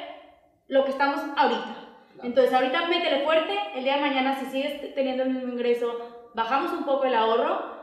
lo 0.68 0.84
que 0.84 0.90
estamos 0.92 1.20
ahorita. 1.36 1.74
Claro. 2.20 2.28
Entonces, 2.28 2.54
ahorita 2.54 2.88
métele 2.88 3.24
fuerte, 3.24 3.58
el 3.74 3.84
día 3.84 3.96
de 3.96 4.00
mañana 4.02 4.38
si 4.38 4.46
sigues 4.46 4.94
teniendo 4.94 5.22
el 5.24 5.30
mismo 5.30 5.52
ingreso, 5.52 6.30
bajamos 6.34 6.72
un 6.72 6.84
poco 6.84 7.04
el 7.04 7.14
ahorro, 7.14 7.80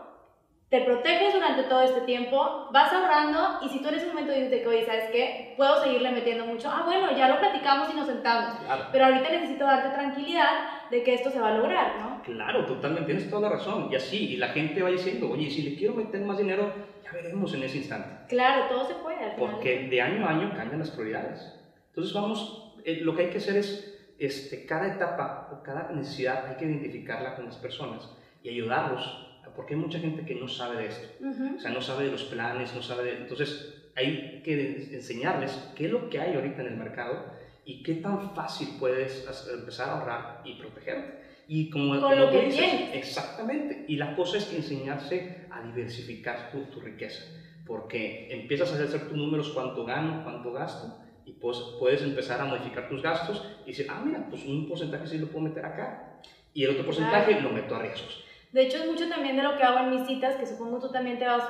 te 0.69 0.81
proteges 0.81 1.33
durante 1.33 1.63
todo 1.63 1.81
este 1.81 2.01
tiempo, 2.01 2.67
vas 2.73 2.91
ahorrando 2.91 3.59
y 3.61 3.69
si 3.69 3.81
tú 3.81 3.87
en 3.87 3.95
ese 3.95 4.07
momento 4.07 4.33
dices 4.33 4.49
que, 4.49 4.67
oye, 4.67 4.85
¿sabes 4.85 5.05
qué? 5.11 5.53
Puedo 5.55 5.81
seguirle 5.81 6.11
metiendo 6.11 6.45
mucho, 6.45 6.69
ah, 6.69 6.83
bueno, 6.85 7.15
ya 7.15 7.29
lo 7.29 7.39
platicamos 7.39 7.89
y 7.93 7.95
nos 7.95 8.07
sentamos. 8.07 8.59
Claro. 8.59 8.85
Pero 8.91 9.05
ahorita 9.05 9.29
necesito 9.29 9.65
darte 9.65 9.95
tranquilidad 9.95 10.89
de 10.91 11.03
que 11.03 11.13
esto 11.13 11.31
se 11.31 11.39
va 11.39 11.49
a 11.49 11.57
lograr, 11.57 11.99
¿no? 11.99 12.21
Claro, 12.21 12.65
totalmente, 12.65 13.05
tienes 13.05 13.29
toda 13.29 13.49
la 13.49 13.55
razón. 13.55 13.87
Y 13.89 13.95
así, 13.95 14.33
y 14.33 14.37
la 14.37 14.49
gente 14.49 14.81
va 14.81 14.89
diciendo, 14.89 15.29
oye, 15.31 15.49
si 15.49 15.61
le 15.61 15.77
quiero 15.77 15.93
meter 15.93 16.19
más 16.21 16.37
dinero, 16.37 16.73
ya 17.01 17.11
veremos 17.13 17.53
en 17.53 17.63
ese 17.63 17.77
instante. 17.77 18.09
Claro, 18.27 18.65
todo 18.67 18.83
se 18.83 18.95
puede 18.95 19.23
al 19.23 19.35
final. 19.35 19.51
Porque 19.51 19.87
de 19.87 20.01
año 20.01 20.25
a 20.25 20.31
año 20.31 20.53
cambian 20.53 20.79
las 20.79 20.91
prioridades. 20.91 21.57
Entonces 21.89 22.13
vamos, 22.13 22.73
eh, 22.83 22.99
lo 23.01 23.15
que 23.15 23.23
hay 23.23 23.29
que 23.29 23.37
hacer 23.37 23.55
es, 23.55 23.96
este, 24.19 24.65
cada 24.65 24.93
etapa 24.95 25.49
o 25.51 25.63
cada 25.63 25.91
necesidad 25.91 26.45
hay 26.47 26.55
que 26.57 26.65
identificarla 26.65 27.35
con 27.35 27.45
las 27.45 27.55
personas 27.55 28.09
y 28.43 28.49
ayudarlos, 28.49 29.25
porque 29.55 29.73
hay 29.73 29.79
mucha 29.79 29.99
gente 29.99 30.25
que 30.25 30.35
no 30.35 30.47
sabe 30.47 30.77
de 30.77 30.87
esto. 30.87 31.07
O 31.55 31.59
sea, 31.59 31.71
no 31.71 31.81
sabe 31.81 32.05
de 32.05 32.11
los 32.11 32.23
planes, 32.25 32.73
no 32.75 32.81
sabe 32.81 33.03
de... 33.05 33.17
Entonces, 33.17 33.73
hay 33.95 34.41
que 34.43 34.93
enseñarles 34.93 35.51
qué 35.75 35.85
es 35.85 35.91
lo 35.91 36.09
que 36.09 36.19
hay 36.19 36.35
ahorita 36.35 36.61
en 36.61 36.67
el 36.67 36.77
mercado 36.77 37.25
y 37.65 37.81
qué 37.81 37.95
tan 37.95 38.35
fácil 38.35 38.69
puedes 38.79 39.25
empezar 39.51 39.89
a 39.89 39.99
ahorrar 39.99 40.41
y 40.45 40.53
protegerte. 40.55 41.25
Y 41.47 41.69
como, 41.69 41.93
Con 41.93 42.01
como 42.01 42.15
lo 42.15 42.29
que 42.31 42.41
dices, 42.45 42.59
tienes. 42.59 42.95
exactamente. 42.95 43.85
Y 43.87 43.95
la 43.95 44.15
cosa 44.15 44.37
es 44.37 44.45
que 44.45 44.57
enseñarse 44.57 45.47
a 45.49 45.61
diversificar 45.63 46.51
tu, 46.51 46.65
tu 46.65 46.79
riqueza, 46.81 47.23
porque 47.65 48.27
empiezas 48.31 48.71
a 48.73 48.83
hacer 48.83 49.07
tus 49.07 49.17
números, 49.17 49.49
cuánto 49.53 49.85
gano, 49.85 50.23
cuánto 50.23 50.51
gasto, 50.51 50.99
y 51.27 51.33
pues 51.33 51.57
puedes 51.77 52.01
empezar 52.03 52.39
a 52.41 52.45
modificar 52.45 52.87
tus 52.87 53.01
gastos 53.03 53.45
y 53.65 53.71
decir, 53.71 53.85
ah, 53.89 54.01
mira, 54.03 54.25
pues 54.29 54.45
un 54.45 54.65
porcentaje 54.65 55.05
sí 55.07 55.17
lo 55.17 55.27
puedo 55.27 55.43
meter 55.43 55.65
acá, 55.65 56.19
y 56.53 56.63
el 56.63 56.71
otro 56.71 56.85
porcentaje 56.85 57.33
Claro. 57.33 57.49
lo 57.49 57.53
meto 57.53 57.75
a 57.75 57.79
riesgos. 57.79 58.23
De 58.53 58.61
hecho, 58.63 58.77
es 58.77 58.87
mucho 58.87 59.09
también 59.09 59.35
de 59.35 59.43
lo 59.43 59.57
que 59.57 59.63
hago 59.63 59.79
en 59.79 59.89
mis 59.89 60.07
citas, 60.07 60.37
que 60.37 60.45
supongo 60.47 60.79
tú 60.79 60.89
también 60.89 61.19
te 61.19 61.27
vas 61.27 61.43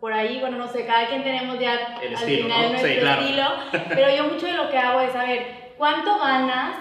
por 0.00 0.12
ahí, 0.12 0.40
bueno, 0.40 0.56
no 0.56 0.66
sé, 0.66 0.84
cada 0.84 1.06
quien 1.08 1.22
tenemos 1.22 1.60
ya 1.60 1.94
El 2.02 2.08
al 2.08 2.14
estilo, 2.14 2.42
final 2.48 2.72
¿no? 2.72 2.78
Sí, 2.78 2.82
nuestro 2.82 3.00
claro. 3.02 3.22
estilo, 3.22 3.46
pero 3.94 4.16
yo 4.16 4.24
mucho 4.24 4.46
de 4.46 4.54
lo 4.56 4.68
que 4.68 4.76
hago 4.76 5.00
es 5.00 5.12
saber 5.12 5.74
cuánto 5.78 6.18
ganas, 6.18 6.76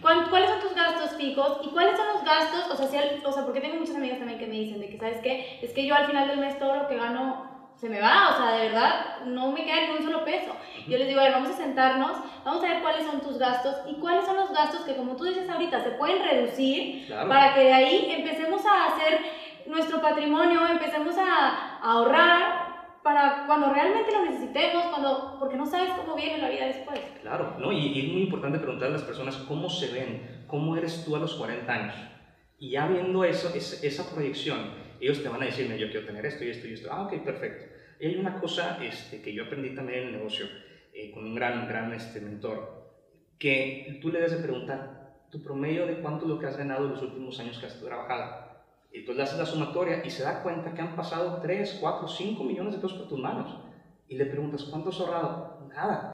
cuáles 0.00 0.50
son 0.50 0.60
tus 0.60 0.74
gastos 0.74 1.16
fijos 1.16 1.58
y 1.64 1.68
cuáles 1.70 1.96
son 1.96 2.06
los 2.14 2.24
gastos, 2.24 2.70
o 2.70 2.76
sea, 2.76 2.86
si 2.86 3.24
o 3.24 3.32
sea, 3.32 3.44
porque 3.44 3.60
tengo 3.60 3.76
muchas 3.76 3.96
amigas 3.96 4.18
también 4.18 4.38
que 4.38 4.46
me 4.46 4.54
dicen 4.54 4.78
de 4.80 4.88
que, 4.88 4.98
¿sabes 4.98 5.18
qué? 5.20 5.58
Es 5.60 5.72
que 5.72 5.84
yo 5.84 5.94
al 5.96 6.06
final 6.06 6.28
del 6.28 6.38
mes 6.38 6.58
todo 6.60 6.76
lo 6.76 6.86
que 6.86 6.94
gano 6.96 7.51
se 7.82 7.88
me 7.88 8.00
va, 8.00 8.30
o 8.30 8.36
sea, 8.36 8.52
de 8.58 8.68
verdad, 8.68 9.24
no 9.26 9.50
me 9.50 9.64
queda 9.64 9.88
ni 9.88 9.96
un 9.96 10.04
solo 10.04 10.24
peso. 10.24 10.54
Yo 10.86 10.96
les 10.98 11.08
digo, 11.08 11.18
a 11.18 11.24
ver, 11.24 11.32
vamos 11.32 11.50
a 11.50 11.54
sentarnos, 11.54 12.12
vamos 12.44 12.62
a 12.62 12.68
ver 12.68 12.80
cuáles 12.80 13.04
son 13.04 13.20
tus 13.20 13.38
gastos 13.38 13.74
y 13.88 13.94
cuáles 13.94 14.24
son 14.24 14.36
los 14.36 14.52
gastos 14.52 14.82
que, 14.82 14.94
como 14.94 15.16
tú 15.16 15.24
dices 15.24 15.50
ahorita, 15.50 15.82
se 15.82 15.90
pueden 15.90 16.22
reducir 16.22 17.06
Claro. 17.06 17.28
para 17.28 17.54
que 17.54 17.60
de 17.64 17.72
ahí 17.72 18.12
empecemos 18.16 18.64
a 18.66 18.86
hacer 18.86 19.18
nuestro 19.66 20.00
patrimonio, 20.00 20.60
empecemos 20.70 21.16
a, 21.18 21.78
a 21.82 21.92
ahorrar 21.94 23.00
para 23.02 23.46
cuando 23.48 23.72
realmente 23.72 24.12
lo 24.12 24.26
necesitemos, 24.26 24.84
cuando, 24.84 25.38
porque 25.40 25.56
no 25.56 25.66
sabes 25.66 25.90
cómo 25.94 26.14
viene 26.14 26.38
la 26.38 26.50
vida 26.50 26.66
después. 26.66 27.00
Claro, 27.20 27.56
¿no? 27.58 27.72
Y, 27.72 27.78
y 27.88 28.06
es 28.06 28.12
muy 28.12 28.22
importante 28.22 28.58
preguntarle 28.60 28.94
a 28.94 28.98
las 28.98 29.06
personas 29.08 29.34
cómo 29.48 29.68
se 29.68 29.88
ven, 29.92 30.44
cómo 30.46 30.76
eres 30.76 31.04
tú 31.04 31.16
a 31.16 31.18
los 31.18 31.34
40 31.34 31.72
años. 31.72 31.96
Y 32.60 32.70
ya 32.70 32.86
viendo 32.86 33.24
eso, 33.24 33.50
es- 33.56 33.82
esa 33.82 34.08
proyección, 34.14 34.70
ellos 35.00 35.20
te 35.20 35.28
van 35.28 35.42
a 35.42 35.46
decir, 35.46 35.64
"Mira, 35.66 35.78
yo 35.80 35.90
quiero 35.90 36.06
tener 36.06 36.24
esto 36.24 36.44
y 36.44 36.50
esto 36.50 36.68
y 36.68 36.74
esto. 36.74 36.88
Ah, 36.92 37.02
ok, 37.02 37.24
perfecto. 37.24 37.71
Y 38.00 38.06
hay 38.06 38.16
una 38.16 38.40
cosa 38.40 38.78
este, 38.82 39.22
que 39.22 39.32
yo 39.32 39.44
aprendí 39.44 39.74
también 39.74 40.00
en 40.00 40.06
el 40.08 40.12
negocio 40.12 40.46
eh, 40.92 41.10
con 41.10 41.24
un 41.24 41.34
gran, 41.34 41.66
gran 41.68 41.92
este, 41.92 42.20
mentor, 42.20 42.82
que 43.38 43.98
tú 44.02 44.10
le 44.10 44.18
debes 44.18 44.32
de 44.32 44.42
preguntar 44.42 45.02
tu 45.30 45.42
promedio 45.42 45.86
de 45.86 46.00
cuánto 46.00 46.24
es 46.24 46.30
lo 46.30 46.38
que 46.38 46.46
has 46.46 46.56
ganado 46.56 46.84
en 46.84 46.92
los 46.92 47.02
últimos 47.02 47.40
años 47.40 47.58
que 47.58 47.66
has 47.66 47.80
trabajado. 47.80 48.52
Y 48.92 48.98
entonces 48.98 49.16
le 49.16 49.22
haces 49.22 49.38
la 49.38 49.46
sumatoria 49.46 50.04
y 50.04 50.10
se 50.10 50.22
da 50.22 50.42
cuenta 50.42 50.74
que 50.74 50.82
han 50.82 50.94
pasado 50.94 51.40
3, 51.40 51.78
4, 51.80 52.08
5 52.08 52.44
millones 52.44 52.74
de 52.74 52.80
pesos 52.80 52.98
por 52.98 53.08
tus 53.08 53.18
manos. 53.18 53.56
Y 54.08 54.16
le 54.16 54.26
preguntas, 54.26 54.64
¿cuánto 54.64 54.90
has 54.90 55.00
ahorrado? 55.00 55.66
Nada. 55.74 56.12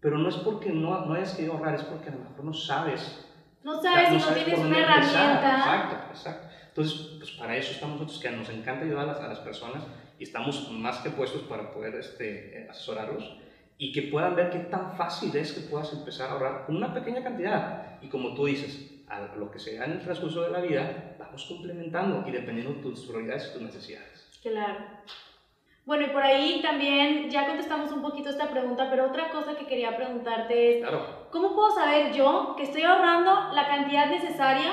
Pero 0.00 0.18
no 0.18 0.28
es 0.28 0.36
porque 0.36 0.68
no, 0.68 1.06
no 1.06 1.14
hayas 1.14 1.34
querido 1.34 1.54
ahorrar, 1.54 1.76
es 1.76 1.84
porque 1.84 2.10
a 2.10 2.12
lo 2.12 2.18
mejor 2.18 2.44
no 2.44 2.52
sabes. 2.52 3.26
No 3.62 3.80
sabes 3.80 4.12
no 4.12 4.20
sabes 4.20 4.44
tienes 4.44 4.62
una 4.62 4.78
herramienta. 4.78 5.56
Exacto, 5.56 5.96
exacto. 6.10 6.48
Entonces, 6.68 7.16
pues 7.18 7.30
para 7.30 7.56
eso 7.56 7.72
estamos 7.72 7.98
nosotros, 7.98 8.20
que 8.20 8.30
nos 8.30 8.50
encanta 8.50 8.84
ayudar 8.84 9.08
a 9.08 9.12
las, 9.12 9.20
a 9.20 9.28
las 9.28 9.38
personas 9.38 9.84
y 10.18 10.24
estamos 10.24 10.70
más 10.70 10.98
que 10.98 11.10
puestos 11.10 11.42
para 11.42 11.72
poder 11.72 11.94
este, 11.96 12.66
asesorarlos 12.70 13.36
y 13.76 13.92
que 13.92 14.02
puedan 14.02 14.36
ver 14.36 14.50
qué 14.50 14.60
tan 14.60 14.96
fácil 14.96 15.34
es 15.36 15.52
que 15.52 15.68
puedas 15.68 15.92
empezar 15.92 16.30
a 16.30 16.32
ahorrar 16.32 16.66
con 16.66 16.76
una 16.76 16.94
pequeña 16.94 17.22
cantidad. 17.22 18.00
Y 18.00 18.08
como 18.08 18.34
tú 18.34 18.46
dices, 18.46 19.04
a 19.08 19.36
lo 19.36 19.50
que 19.50 19.58
se 19.58 19.76
da 19.76 19.84
en 19.86 19.92
el 19.92 20.00
transcurso 20.00 20.42
de 20.42 20.50
la 20.50 20.60
vida, 20.60 21.16
vamos 21.18 21.44
complementando 21.44 22.24
y 22.26 22.30
dependiendo 22.30 22.74
de 22.74 22.80
tus 22.82 23.06
prioridades 23.06 23.48
y 23.48 23.52
tus 23.54 23.62
necesidades. 23.62 24.38
Claro. 24.42 24.84
Bueno, 25.84 26.06
y 26.06 26.10
por 26.10 26.22
ahí 26.22 26.60
también 26.62 27.28
ya 27.30 27.46
contestamos 27.46 27.92
un 27.92 28.00
poquito 28.00 28.30
esta 28.30 28.50
pregunta, 28.50 28.88
pero 28.88 29.06
otra 29.06 29.28
cosa 29.30 29.54
que 29.54 29.66
quería 29.66 29.96
preguntarte 29.96 30.78
es, 30.78 30.82
Claro. 30.82 31.28
¿cómo 31.30 31.54
puedo 31.54 31.74
saber 31.74 32.12
yo 32.14 32.54
que 32.56 32.62
estoy 32.62 32.82
ahorrando 32.82 33.52
la 33.52 33.66
cantidad 33.66 34.06
necesaria 34.06 34.70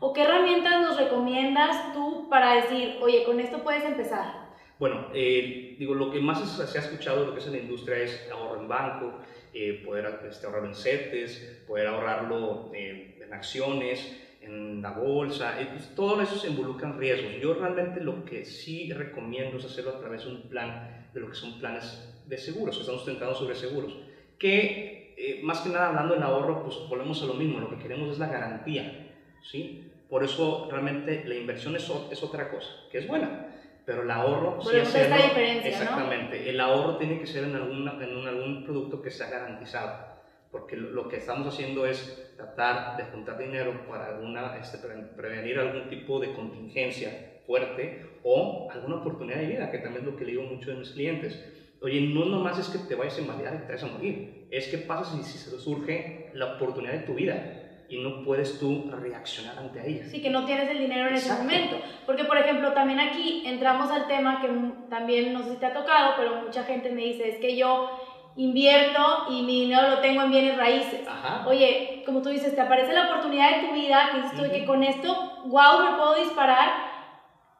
o 0.00 0.12
qué 0.12 0.22
herramientas 0.22 0.80
nos 0.80 0.96
recomiendas 0.96 1.92
tú 1.92 2.28
para 2.28 2.54
decir, 2.54 2.98
oye, 3.00 3.24
con 3.24 3.38
esto 3.38 3.62
puedes 3.62 3.84
empezar? 3.84 4.47
Bueno, 4.78 5.08
eh, 5.12 5.74
digo, 5.76 5.94
lo 5.94 6.10
que 6.10 6.20
más 6.20 6.56
se 6.56 6.78
ha 6.78 6.80
escuchado 6.80 7.26
lo 7.26 7.32
que 7.32 7.40
es 7.40 7.46
en 7.46 7.52
la 7.52 7.58
industria 7.58 7.98
es 7.98 8.28
ahorro 8.30 8.60
en 8.60 8.68
banco, 8.68 9.18
eh, 9.52 9.82
poder 9.84 10.20
este, 10.28 10.46
en 10.46 10.74
CETES, 10.74 11.64
poder 11.66 11.88
ahorrarlo 11.88 12.70
eh, 12.72 13.18
en 13.20 13.32
acciones, 13.32 14.16
en 14.40 14.80
la 14.80 14.92
bolsa, 14.92 15.60
eh, 15.60 15.68
pues, 15.72 15.94
todo 15.96 16.20
eso 16.22 16.36
se 16.36 16.48
involucran 16.48 16.96
riesgos. 16.96 17.32
Yo 17.40 17.54
realmente 17.54 18.00
lo 18.00 18.24
que 18.24 18.44
sí 18.44 18.92
recomiendo 18.92 19.58
es 19.58 19.64
hacerlo 19.64 19.96
a 19.96 19.98
través 19.98 20.24
de 20.24 20.30
un 20.30 20.48
plan, 20.48 21.08
de 21.12 21.20
lo 21.20 21.28
que 21.28 21.34
son 21.34 21.58
planes 21.58 22.14
de 22.26 22.38
seguros, 22.38 22.76
que 22.76 22.82
estamos 22.82 23.02
sustentados 23.02 23.38
sobre 23.38 23.56
seguros, 23.56 23.96
que 24.38 25.14
eh, 25.16 25.40
más 25.42 25.60
que 25.60 25.70
nada 25.70 25.88
hablando 25.88 26.14
del 26.14 26.22
ahorro, 26.22 26.62
pues 26.62 26.76
volvemos 26.88 27.20
a 27.22 27.26
lo 27.26 27.34
mismo, 27.34 27.58
lo 27.58 27.70
que 27.70 27.82
queremos 27.82 28.12
es 28.12 28.18
la 28.20 28.28
garantía, 28.28 29.08
¿sí? 29.42 29.90
Por 30.08 30.22
eso 30.22 30.68
realmente 30.70 31.24
la 31.26 31.34
inversión 31.34 31.74
es, 31.74 31.90
es 32.10 32.22
otra 32.22 32.48
cosa, 32.50 32.68
que 32.90 32.98
es 32.98 33.08
buena, 33.08 33.47
pero 33.88 34.02
el 34.02 34.10
ahorro 34.10 34.60
sí 34.60 34.76
a 34.76 34.82
esta 34.82 34.98
hacerlo- 34.98 35.16
diferencia, 35.16 35.70
¿no? 35.70 35.76
Exactamente, 35.80 36.50
el 36.50 36.60
ahorro 36.60 36.98
tiene 36.98 37.18
que 37.18 37.26
ser 37.26 37.44
en, 37.44 37.54
alguna, 37.54 37.96
en 38.04 38.14
un- 38.18 38.26
algún 38.28 38.62
producto 38.62 39.00
que 39.00 39.10
sea 39.10 39.30
garantizado, 39.30 39.96
porque 40.50 40.76
lo, 40.76 40.90
lo 40.90 41.08
que 41.08 41.16
estamos 41.16 41.46
haciendo 41.48 41.86
es 41.86 42.14
tratar 42.36 42.98
de 42.98 43.04
juntar 43.04 43.38
dinero 43.38 43.86
para 43.86 44.08
alguna, 44.08 44.58
este, 44.58 44.76
pre- 44.76 45.06
prevenir 45.16 45.58
algún 45.58 45.88
tipo 45.88 46.20
de 46.20 46.30
contingencia 46.34 47.16
fuerte 47.46 48.02
o 48.22 48.66
alguna 48.68 48.96
oportunidad 48.96 49.38
de 49.38 49.46
vida, 49.46 49.70
que 49.70 49.78
también 49.78 50.04
es 50.04 50.10
lo 50.10 50.16
que 50.16 50.26
le 50.26 50.32
digo 50.32 50.42
mucho 50.42 50.70
a 50.70 50.74
mis 50.74 50.90
clientes. 50.90 51.42
Oye, 51.80 52.02
no 52.02 52.26
nomás 52.26 52.58
es 52.58 52.68
que 52.68 52.76
te 52.80 52.94
vayas 52.94 53.16
a 53.16 53.22
invalidar 53.22 53.54
y 53.54 53.58
te 53.60 53.68
vayas 53.68 53.84
a 53.84 53.86
morir, 53.86 54.44
es 54.50 54.68
que 54.68 54.76
pasa 54.76 55.14
si, 55.14 55.22
si 55.22 55.38
surge 55.38 56.26
la 56.34 56.44
oportunidad 56.44 56.92
de 56.92 56.98
tu 57.06 57.14
vida 57.14 57.42
y 57.88 57.98
no 57.98 58.22
puedes 58.22 58.58
tú 58.58 58.90
reaccionar 58.90 59.58
ante 59.58 59.88
ella. 59.88 60.04
Sí, 60.04 60.20
que 60.20 60.30
no 60.30 60.44
tienes 60.44 60.68
el 60.70 60.78
dinero 60.78 61.08
en 61.08 61.14
ese 61.14 61.28
Exacto. 61.28 61.44
momento. 61.44 61.76
Porque, 62.04 62.24
por 62.24 62.36
ejemplo, 62.36 62.72
también 62.72 63.00
aquí 63.00 63.42
entramos 63.46 63.90
al 63.90 64.06
tema 64.06 64.40
que 64.40 64.48
también 64.90 65.32
no 65.32 65.42
sé 65.42 65.52
si 65.52 65.56
te 65.56 65.66
ha 65.66 65.72
tocado, 65.72 66.12
pero 66.16 66.42
mucha 66.42 66.64
gente 66.64 66.90
me 66.90 67.02
dice, 67.02 67.28
es 67.28 67.38
que 67.38 67.56
yo 67.56 67.90
invierto 68.36 69.26
y 69.30 69.42
mi 69.42 69.62
dinero 69.62 69.88
lo 69.88 69.98
tengo 70.00 70.22
en 70.22 70.30
bienes 70.30 70.56
raíces. 70.56 71.00
Oye, 71.46 72.02
como 72.04 72.22
tú 72.22 72.28
dices, 72.28 72.54
te 72.54 72.60
aparece 72.60 72.92
la 72.92 73.06
oportunidad 73.06 73.56
de 73.56 73.68
tu 73.68 73.74
vida, 73.74 74.10
que 74.12 74.20
dices 74.22 74.50
que 74.52 74.66
con 74.66 74.84
esto, 74.84 75.42
wow, 75.46 75.82
me 75.90 75.96
puedo 75.96 76.14
disparar 76.16 76.68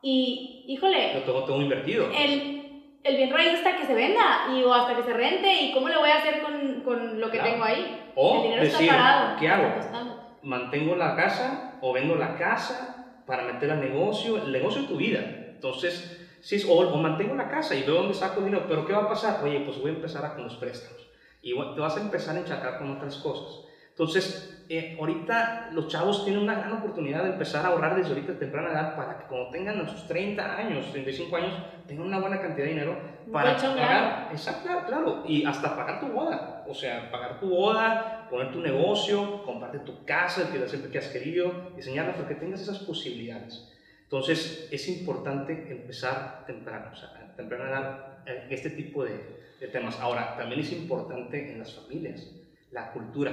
y, 0.03 0.65
híjole. 0.69 1.15
Lo 1.15 1.23
tengo, 1.23 1.45
tengo 1.45 1.63
invertido. 1.63 2.11
El, 2.17 2.93
el 3.03 3.17
bien 3.17 3.33
raíz 3.33 3.55
hasta 3.55 3.77
que 3.77 3.87
se 3.87 3.95
venda 3.95 4.49
y, 4.55 4.63
o 4.63 4.73
hasta 4.73 4.95
que 4.95 5.03
se 5.03 5.13
rente 5.13 5.53
y 5.63 5.73
cómo 5.73 5.89
le 5.89 5.97
voy 5.97 6.11
a 6.11 6.19
hacer 6.19 6.43
con, 6.43 6.83
con 6.83 7.21
lo 7.21 7.31
que 7.31 7.39
tengo 7.39 7.65
ahí. 7.65 8.11
O 8.15 8.37
el 8.37 8.43
dinero 8.43 8.63
está 8.63 8.79
parado. 8.87 9.37
¿Qué 9.39 9.49
hago? 9.49 10.18
Mantengo 10.49 10.95
la 10.95 11.15
casa 11.15 11.49
o 11.81 11.93
vendo 11.93 12.15
la 12.17 12.35
casa 12.35 12.79
para 13.25 13.43
meter 13.43 13.71
al 13.71 13.81
negocio, 13.81 14.37
el 14.37 14.51
negocio 14.53 14.83
de 14.83 14.89
tu 14.89 14.97
vida. 14.97 15.23
Entonces, 15.55 15.95
Sí, 16.41 16.57
o, 16.69 16.77
o, 16.79 16.99
mantengo 16.99 17.35
la 17.35 17.49
casa 17.49 17.75
y 17.75 17.83
veo 17.83 17.97
dónde 17.97 18.15
saco 18.15 18.41
dinero, 18.45 18.65
pero 18.69 18.85
¿qué 18.85 18.93
va 18.93 19.01
a 19.01 19.07
pasar? 19.09 19.39
Oye, 19.43 19.61
pues 19.61 19.77
voy 19.77 19.91
a 19.91 19.95
empezar 19.95 20.25
a 20.25 20.33
con 20.35 20.45
los 20.45 20.57
préstamos 20.57 21.09
y 21.41 21.53
te 21.75 21.81
vas 21.81 21.97
a 21.97 22.01
empezar 22.01 22.37
a 22.37 22.39
enchacar 22.39 22.77
con 22.77 22.91
otras 22.91 23.19
cosas. 23.19 23.61
Entonces, 23.89 24.41
eh, 24.71 24.97
ahorita 24.99 25.71
los 25.73 25.89
chavos 25.89 26.25
tienen 26.25 26.43
una 26.43 26.55
gran 26.55 26.73
oportunidad 26.73 27.25
de 27.25 27.31
empezar 27.31 27.65
a 27.65 27.69
ahorrar 27.69 27.97
desde 27.97 28.11
ahorita 28.11 28.39
temprana 28.39 28.71
edad 28.71 28.97
para 28.97 29.19
que 29.19 29.25
cuando 29.25 29.51
tengan 29.51 29.89
sus 29.89 30.07
30 30.07 30.57
años, 30.57 30.93
35 30.93 31.37
años, 31.37 31.55
tengan 31.87 32.07
una 32.07 32.19
buena 32.19 32.41
cantidad 32.41 32.67
de 32.67 32.73
dinero 32.73 32.99
para 33.33 33.57
pagar, 33.57 34.29
exacto, 34.31 34.69
claro, 34.87 35.25
y 35.27 35.45
hasta 35.45 35.75
pagar 35.75 36.01
tu 36.01 36.09
boda, 36.09 36.65
o 36.69 36.75
sea, 36.75 37.11
pagar 37.11 37.41
tu 37.41 37.49
boda, 37.49 38.27
poner 38.31 38.53
tu 38.53 38.61
negocio, 38.61 39.43
comprarte 39.45 39.79
tu 39.81 40.05
casa, 40.05 40.43
el 40.43 40.49
que 40.49 40.69
siempre 40.69 40.91
que 40.91 40.99
has 40.99 41.09
querido, 41.09 41.71
diseñarla 41.75 42.15
para 42.15 42.29
que 42.29 42.35
tengas 42.35 42.61
esas 42.61 42.79
posibilidades. 42.81 43.73
Entonces, 44.03 44.69
es 44.71 44.89
importante 44.89 45.71
empezar 45.71 46.45
temprano, 46.47 46.91
o 46.93 46.97
sea, 46.97 47.11
temprano 47.37 47.65
edad, 47.65 48.19
este 48.51 48.71
tipo 48.71 49.05
de, 49.05 49.41
de, 49.61 49.69
temas. 49.69 49.99
Ahora, 50.01 50.37
también 50.37 50.61
es 50.61 50.73
importante 50.73 51.53
en 51.53 51.59
las 51.59 51.75
familias, 51.75 52.31
la 52.71 52.93
cultura. 52.93 53.33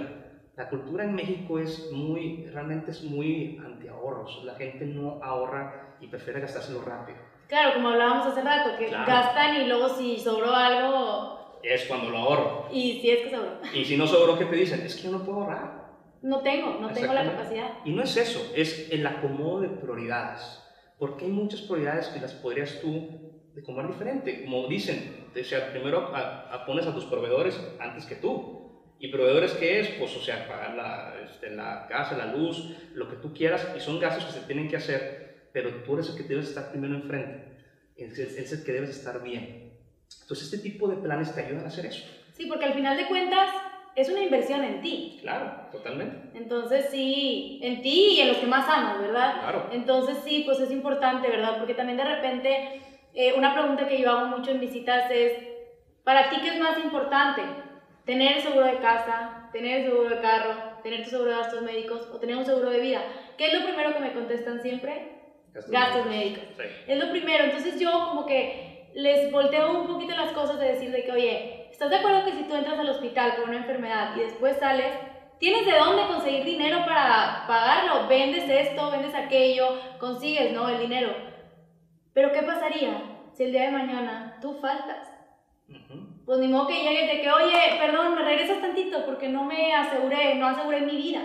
La 0.55 0.69
cultura 0.69 1.03
en 1.03 1.15
México 1.15 1.59
es 1.59 1.91
muy, 1.91 2.45
realmente 2.53 2.91
es 2.91 3.03
muy 3.03 3.61
anti-ahorros. 3.63 4.43
La 4.45 4.55
gente 4.55 4.85
no 4.85 5.21
ahorra 5.23 5.97
y 5.99 6.07
prefiere 6.07 6.39
gastárselo 6.39 6.81
rápido. 6.81 7.17
Claro, 7.47 7.73
como 7.75 7.89
hablábamos 7.89 8.27
hace 8.27 8.41
rato, 8.41 8.77
que 8.77 8.89
gastan 8.89 9.55
y 9.61 9.67
luego 9.67 9.89
si 9.89 10.17
sobró 10.17 10.53
algo... 10.53 11.59
Es 11.61 11.85
cuando 11.85 12.09
lo 12.09 12.17
ahorro. 12.17 12.67
Y 12.71 12.99
si 13.01 13.09
es 13.11 13.23
que 13.23 13.31
sobró. 13.31 13.59
Y 13.73 13.85
si 13.85 13.97
no 13.97 14.07
sobró, 14.07 14.37
¿qué 14.37 14.45
te 14.45 14.55
dicen? 14.55 14.81
Es 14.81 14.95
que 14.95 15.03
yo 15.03 15.11
no 15.11 15.23
puedo 15.23 15.41
ahorrar. 15.41 15.85
No 16.21 16.39
tengo, 16.41 16.79
no 16.79 16.89
tengo 16.89 17.13
la 17.13 17.25
capacidad. 17.25 17.69
Y 17.83 17.91
no 17.91 18.03
es 18.03 18.15
eso, 18.17 18.51
es 18.55 18.89
el 18.91 19.05
acomodo 19.05 19.61
de 19.61 19.69
prioridades 19.69 20.65
porque 20.97 21.25
hay 21.25 21.31
muchas 21.31 21.61
prioridades 21.61 22.07
que 22.07 22.19
las 22.19 22.33
podrías 22.33 22.79
tú 22.81 23.09
de 23.53 23.63
comer 23.63 23.87
diferente. 23.87 24.43
Como 24.43 24.67
dicen, 24.67 25.27
o 25.39 25.43
sea, 25.43 25.71
primero 25.71 26.11
pones 26.65 26.87
a 26.87 26.93
tus 26.93 27.05
proveedores 27.05 27.59
antes 27.79 28.05
que 28.05 28.15
tú. 28.15 28.64
¿Y 28.99 29.09
proveedores 29.09 29.53
qué 29.53 29.79
es? 29.79 29.89
Pues, 29.89 30.15
o 30.15 30.21
sea, 30.21 30.47
pagar 30.47 30.75
la, 30.75 31.15
este, 31.23 31.49
la 31.49 31.85
casa, 31.87 32.17
la 32.17 32.27
luz, 32.27 32.71
lo 32.93 33.09
que 33.09 33.17
tú 33.17 33.33
quieras, 33.33 33.67
y 33.75 33.79
son 33.79 33.99
gastos 33.99 34.25
que 34.25 34.39
se 34.39 34.45
tienen 34.45 34.67
que 34.67 34.77
hacer, 34.77 35.49
pero 35.51 35.83
tú 35.83 35.95
eres 35.95 36.09
el 36.09 36.15
que 36.15 36.23
debes 36.23 36.49
estar 36.49 36.71
primero 36.71 36.95
enfrente. 36.95 37.57
Es, 37.95 38.17
es 38.17 38.51
el 38.51 38.63
que 38.63 38.73
debes 38.73 38.89
estar 38.89 39.21
bien. 39.21 39.73
Entonces, 40.21 40.45
este 40.51 40.57
tipo 40.57 40.87
de 40.87 40.97
planes 40.97 41.33
te 41.33 41.41
ayudan 41.41 41.65
a 41.65 41.67
hacer 41.67 41.85
eso. 41.85 42.05
Sí, 42.33 42.45
porque 42.47 42.65
al 42.65 42.73
final 42.73 42.97
de 42.97 43.07
cuentas, 43.07 43.49
es 43.95 44.09
una 44.09 44.21
inversión 44.21 44.63
en 44.63 44.81
ti. 44.81 45.17
Claro, 45.21 45.69
totalmente. 45.71 46.37
Entonces 46.37 46.87
sí, 46.91 47.59
en 47.63 47.81
ti 47.81 48.15
y 48.17 48.19
en 48.19 48.27
los 48.27 48.37
que 48.37 48.45
más 48.45 48.67
amas, 48.67 48.99
¿verdad? 48.99 49.39
Claro. 49.39 49.69
Entonces 49.71 50.17
sí, 50.23 50.43
pues 50.45 50.59
es 50.59 50.71
importante, 50.71 51.29
¿verdad? 51.29 51.57
Porque 51.57 51.73
también 51.73 51.97
de 51.97 52.03
repente 52.03 52.81
eh, 53.13 53.33
una 53.37 53.53
pregunta 53.53 53.87
que 53.87 54.01
yo 54.01 54.11
hago 54.11 54.27
mucho 54.27 54.51
en 54.51 54.59
visitas 54.59 55.09
es, 55.09 55.31
¿para 56.03 56.29
ti 56.29 56.37
qué 56.41 56.49
es 56.49 56.59
más 56.59 56.77
importante? 56.83 57.41
¿Tener 58.05 58.37
el 58.37 58.43
seguro 58.43 58.65
de 58.65 58.77
casa, 58.77 59.49
tener 59.51 59.79
el 59.79 59.85
seguro 59.85 60.09
de 60.09 60.21
carro, 60.21 60.53
tener 60.83 61.03
tu 61.03 61.09
seguro 61.09 61.31
de 61.31 61.37
gastos 61.37 61.61
médicos 61.63 62.09
o 62.13 62.19
tener 62.19 62.35
un 62.35 62.45
seguro 62.45 62.69
de 62.69 62.79
vida? 62.79 63.01
¿Qué 63.37 63.47
es 63.47 63.53
lo 63.53 63.65
primero 63.65 63.93
que 63.93 63.99
me 63.99 64.13
contestan 64.13 64.61
siempre? 64.61 65.11
Gastos, 65.67 66.05
médicos. 66.05 66.43
Es 66.87 66.97
lo 66.97 67.09
primero. 67.11 67.45
Entonces 67.45 67.79
yo 67.79 67.91
como 68.09 68.25
que 68.25 68.91
les 68.93 69.31
volteo 69.31 69.81
un 69.81 69.87
poquito 69.87 70.15
las 70.15 70.31
cosas 70.33 70.59
de 70.59 70.67
decir 70.67 70.91
de 70.91 71.03
que, 71.03 71.11
oye, 71.11 71.65
¿Estás 71.75 71.89
de 71.89 71.97
acuerdo 71.97 72.23
que 72.23 72.31
si 72.31 72.43
tú 72.43 72.55
entras 72.55 72.79
al 72.79 72.89
hospital 72.89 73.35
por 73.35 73.49
una 73.49 73.57
enfermedad 73.57 74.15
y 74.15 74.21
después 74.21 74.55
sales, 74.55 74.95
tienes 75.39 75.65
de 75.65 75.77
dónde 75.77 76.07
conseguir 76.07 76.45
dinero 76.45 76.85
para 76.85 77.43
pagarlo? 77.45 78.07
Vendes 78.07 78.49
esto, 78.49 78.91
vendes 78.91 79.13
aquello, 79.13 79.77
consigues, 79.99 80.53
¿no? 80.53 80.69
El 80.69 80.79
dinero. 80.79 81.13
Pero 82.13 82.31
¿qué 82.31 82.43
pasaría 82.43 83.01
si 83.33 83.43
el 83.43 83.51
día 83.51 83.63
de 83.63 83.71
mañana 83.71 84.37
tú 84.41 84.53
faltas? 84.61 85.11
Pues 86.25 86.39
ni 86.39 86.47
modo 86.47 86.67
que 86.67 86.83
llegues 86.83 87.07
de 87.07 87.21
que, 87.21 87.31
oye, 87.31 87.77
perdón, 87.79 88.15
me 88.15 88.23
regresas 88.23 88.59
tantito 88.59 89.05
porque 89.05 89.29
no 89.29 89.43
me 89.43 89.75
aseguré, 89.75 90.35
no 90.35 90.47
aseguré 90.47 90.81
mi 90.81 90.95
vida. 90.95 91.21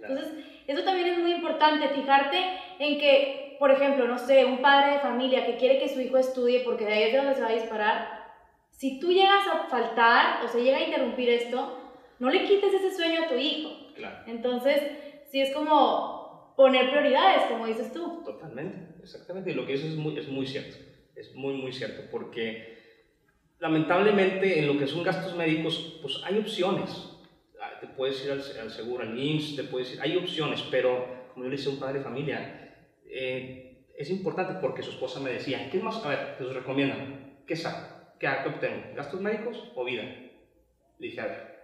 Entonces, 0.00 0.32
eso 0.66 0.84
también 0.84 1.08
es 1.08 1.18
muy 1.18 1.32
importante, 1.32 1.88
fijarte 1.88 2.38
en 2.78 2.98
que, 2.98 3.56
por 3.58 3.70
ejemplo, 3.70 4.06
no 4.06 4.18
sé, 4.18 4.44
un 4.44 4.60
padre 4.60 4.94
de 4.94 5.00
familia 5.00 5.46
que 5.46 5.56
quiere 5.56 5.78
que 5.78 5.88
su 5.88 6.00
hijo 6.00 6.18
estudie 6.18 6.60
porque 6.60 6.84
de 6.84 6.92
ahí 6.92 7.02
es 7.04 7.12
de 7.12 7.18
donde 7.18 7.34
se 7.34 7.40
va 7.40 7.48
a 7.48 7.52
disparar, 7.52 8.22
si 8.70 8.98
tú 8.98 9.12
llegas 9.12 9.46
a 9.46 9.68
faltar 9.68 10.44
o 10.44 10.48
se 10.48 10.62
llega 10.62 10.78
a 10.78 10.84
interrumpir 10.84 11.30
esto, 11.30 11.78
no 12.18 12.30
le 12.30 12.44
quites 12.44 12.74
ese 12.74 12.94
sueño 12.94 13.24
a 13.24 13.28
tu 13.28 13.34
hijo. 13.34 13.70
Claro. 13.94 14.24
Entonces, 14.26 14.80
sí 15.30 15.40
es 15.40 15.54
como 15.54 16.54
poner 16.56 16.90
prioridades, 16.90 17.44
como 17.44 17.66
dices 17.66 17.92
tú. 17.92 18.22
Totalmente, 18.24 19.02
exactamente. 19.02 19.50
Y 19.50 19.54
lo 19.54 19.66
que 19.66 19.72
dices 19.72 19.92
es 19.92 19.96
muy, 19.96 20.18
es 20.18 20.28
muy 20.28 20.46
cierto. 20.46 20.76
Es 21.14 21.34
muy, 21.34 21.54
muy 21.54 21.72
cierto. 21.72 22.02
Porque 22.10 22.71
lamentablemente 23.62 24.58
en 24.58 24.66
lo 24.66 24.76
que 24.76 24.88
son 24.88 25.04
gastos 25.04 25.36
médicos, 25.36 25.96
pues 26.02 26.20
hay 26.24 26.36
opciones. 26.36 26.90
Ah, 27.60 27.78
te 27.80 27.86
puedes 27.86 28.24
ir 28.24 28.32
al, 28.32 28.72
seguro, 28.72 29.04
al 29.04 29.16
IMSS, 29.16 29.54
te 29.54 29.62
puedes 29.62 29.94
ir, 29.94 30.00
hay 30.00 30.16
opciones, 30.16 30.60
pero 30.68 31.06
como 31.32 31.44
yo 31.44 31.50
le 31.50 31.56
decía 31.56 31.70
a 31.70 31.74
un 31.74 31.80
padre 31.80 31.98
de 31.98 32.04
familia, 32.04 32.74
eh, 33.06 33.86
es 33.96 34.10
importante 34.10 34.54
porque 34.60 34.82
su 34.82 34.90
esposa 34.90 35.20
me 35.20 35.30
decía, 35.30 35.70
¿qué 35.70 35.78
más? 35.78 36.04
A 36.04 36.08
ver, 36.08 36.36
te 36.36 36.42
los 36.42 36.54
recomiendan, 36.54 37.44
¿qué 37.46 37.54
sabe? 37.54 37.86
¿qué, 38.18 38.26
obtengo? 38.26 38.96
¿Gastos 38.96 39.20
médicos 39.20 39.70
o 39.76 39.84
vida? 39.84 40.02
dije, 40.98 41.20
a 41.20 41.26
ver, 41.26 41.60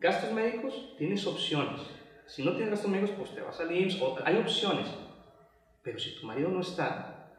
gastos 0.00 0.32
médicos 0.32 0.96
tienes 0.98 1.24
opciones. 1.24 1.82
Si 2.26 2.42
no 2.42 2.50
tienes 2.50 2.70
gastos 2.70 2.90
médicos, 2.90 3.14
pues 3.16 3.30
te 3.32 3.42
vas 3.42 3.60
al 3.60 3.70
IMSS, 3.70 4.02
hay 4.24 4.38
opciones. 4.38 4.88
Pero 5.84 6.00
si 6.00 6.18
tu 6.18 6.26
marido 6.26 6.48
no 6.48 6.62
está, 6.62 7.30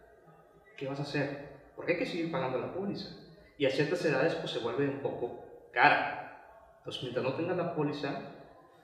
¿qué 0.78 0.88
vas 0.88 1.00
a 1.00 1.04
hacer? 1.04 1.50
Porque 1.76 1.93
hay 1.93 2.00
que 2.00 2.06
seguir 2.06 2.32
pagando 2.32 2.60
la 2.60 2.74
póliza. 2.74 3.23
Y 3.63 3.65
a 3.65 3.69
ciertas 3.69 4.04
edades, 4.04 4.36
pues 4.36 4.52
se 4.52 4.60
vuelve 4.60 4.86
un 4.86 4.99
poco 4.99 5.69
cara. 5.71 6.76
Entonces, 6.80 7.02
mientras 7.02 7.23
no 7.23 7.34
tengas 7.36 7.56
la 7.56 7.73
póliza, 7.73 8.10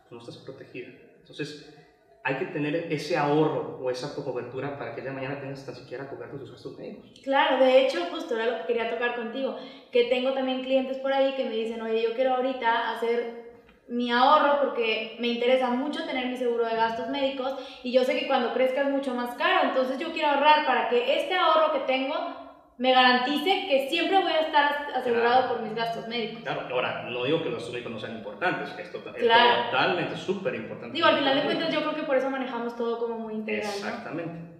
pues, 0.07 0.11
no 0.11 0.19
estás 0.19 0.37
protegida. 0.37 0.87
Entonces, 1.17 1.77
hay 2.23 2.35
que 2.35 2.45
tener 2.45 2.87
ese 2.89 3.17
ahorro 3.17 3.77
o 3.81 3.89
esa 3.91 4.15
cobertura 4.15 4.79
para 4.79 4.95
que 4.95 5.01
el 5.01 5.07
día 5.07 5.11
de 5.11 5.19
mañana 5.19 5.41
tengas 5.41 5.65
tan 5.65 5.75
siquiera 5.75 6.09
cubiertos 6.09 6.39
tus 6.39 6.51
gastos 6.51 6.77
médicos. 6.77 7.11
Claro, 7.25 7.61
de 7.61 7.85
hecho, 7.85 8.05
justo 8.05 8.35
era 8.35 8.45
lo 8.45 8.57
que 8.59 8.67
quería 8.67 8.89
tocar 8.89 9.17
contigo, 9.17 9.57
que 9.91 10.05
tengo 10.05 10.31
también 10.31 10.63
clientes 10.63 10.97
por 10.99 11.11
ahí 11.11 11.35
que 11.35 11.43
me 11.43 11.57
dicen, 11.57 11.81
oye, 11.81 12.01
yo 12.01 12.13
quiero 12.13 12.35
ahorita 12.35 12.91
hacer 12.91 13.49
mi 13.89 14.09
ahorro 14.11 14.61
porque 14.61 15.17
me 15.19 15.27
interesa 15.27 15.71
mucho 15.71 16.05
tener 16.05 16.27
mi 16.27 16.37
seguro 16.37 16.65
de 16.65 16.77
gastos 16.77 17.09
médicos 17.09 17.53
y 17.83 17.91
yo 17.91 18.05
sé 18.05 18.17
que 18.17 18.27
cuando 18.27 18.53
crezca 18.53 18.83
es 18.83 18.91
mucho 18.91 19.13
más 19.13 19.35
caro, 19.35 19.67
entonces 19.67 19.99
yo 19.99 20.13
quiero 20.13 20.29
ahorrar 20.29 20.65
para 20.65 20.87
que 20.87 21.19
este 21.19 21.35
ahorro 21.35 21.73
que 21.73 21.79
tengo 21.79 22.48
me 22.79 22.93
garantice 22.93 23.67
que 23.67 23.89
siempre 23.89 24.17
voy 24.19 24.31
a 24.31 24.39
estar 24.39 24.87
asegurado 24.95 25.49
por 25.49 25.61
mis 25.61 25.75
gastos 25.75 26.07
médicos. 26.07 26.43
Claro, 26.43 26.61
ahora, 26.73 27.03
no 27.09 27.25
digo 27.25 27.43
que 27.43 27.49
los 27.49 27.55
gastos 27.55 27.73
médicos 27.73 27.91
no 27.91 27.99
sean 27.99 28.15
importantes, 28.15 28.69
esto 28.79 28.99
es 28.99 29.03
totalmente 29.03 30.15
súper 30.15 30.55
importante. 30.55 30.93
Digo, 30.93 31.07
al 31.07 31.17
final 31.17 31.35
de 31.35 31.43
cuentas 31.43 31.73
yo 31.73 31.81
creo 31.81 31.95
que 31.95 32.03
por 32.03 32.15
eso 32.15 32.29
manejamos 32.29 32.77
todo 32.77 32.97
como 32.97 33.19
muy 33.19 33.33
integral. 33.33 33.69
Exactamente. 33.69 34.59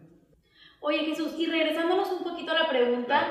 Oye 0.82 1.05
Jesús, 1.05 1.34
y 1.38 1.45
regresándonos 1.45 2.12
un 2.12 2.23
poquito 2.25 2.51
a 2.51 2.55
la 2.55 2.69
pregunta, 2.69 3.25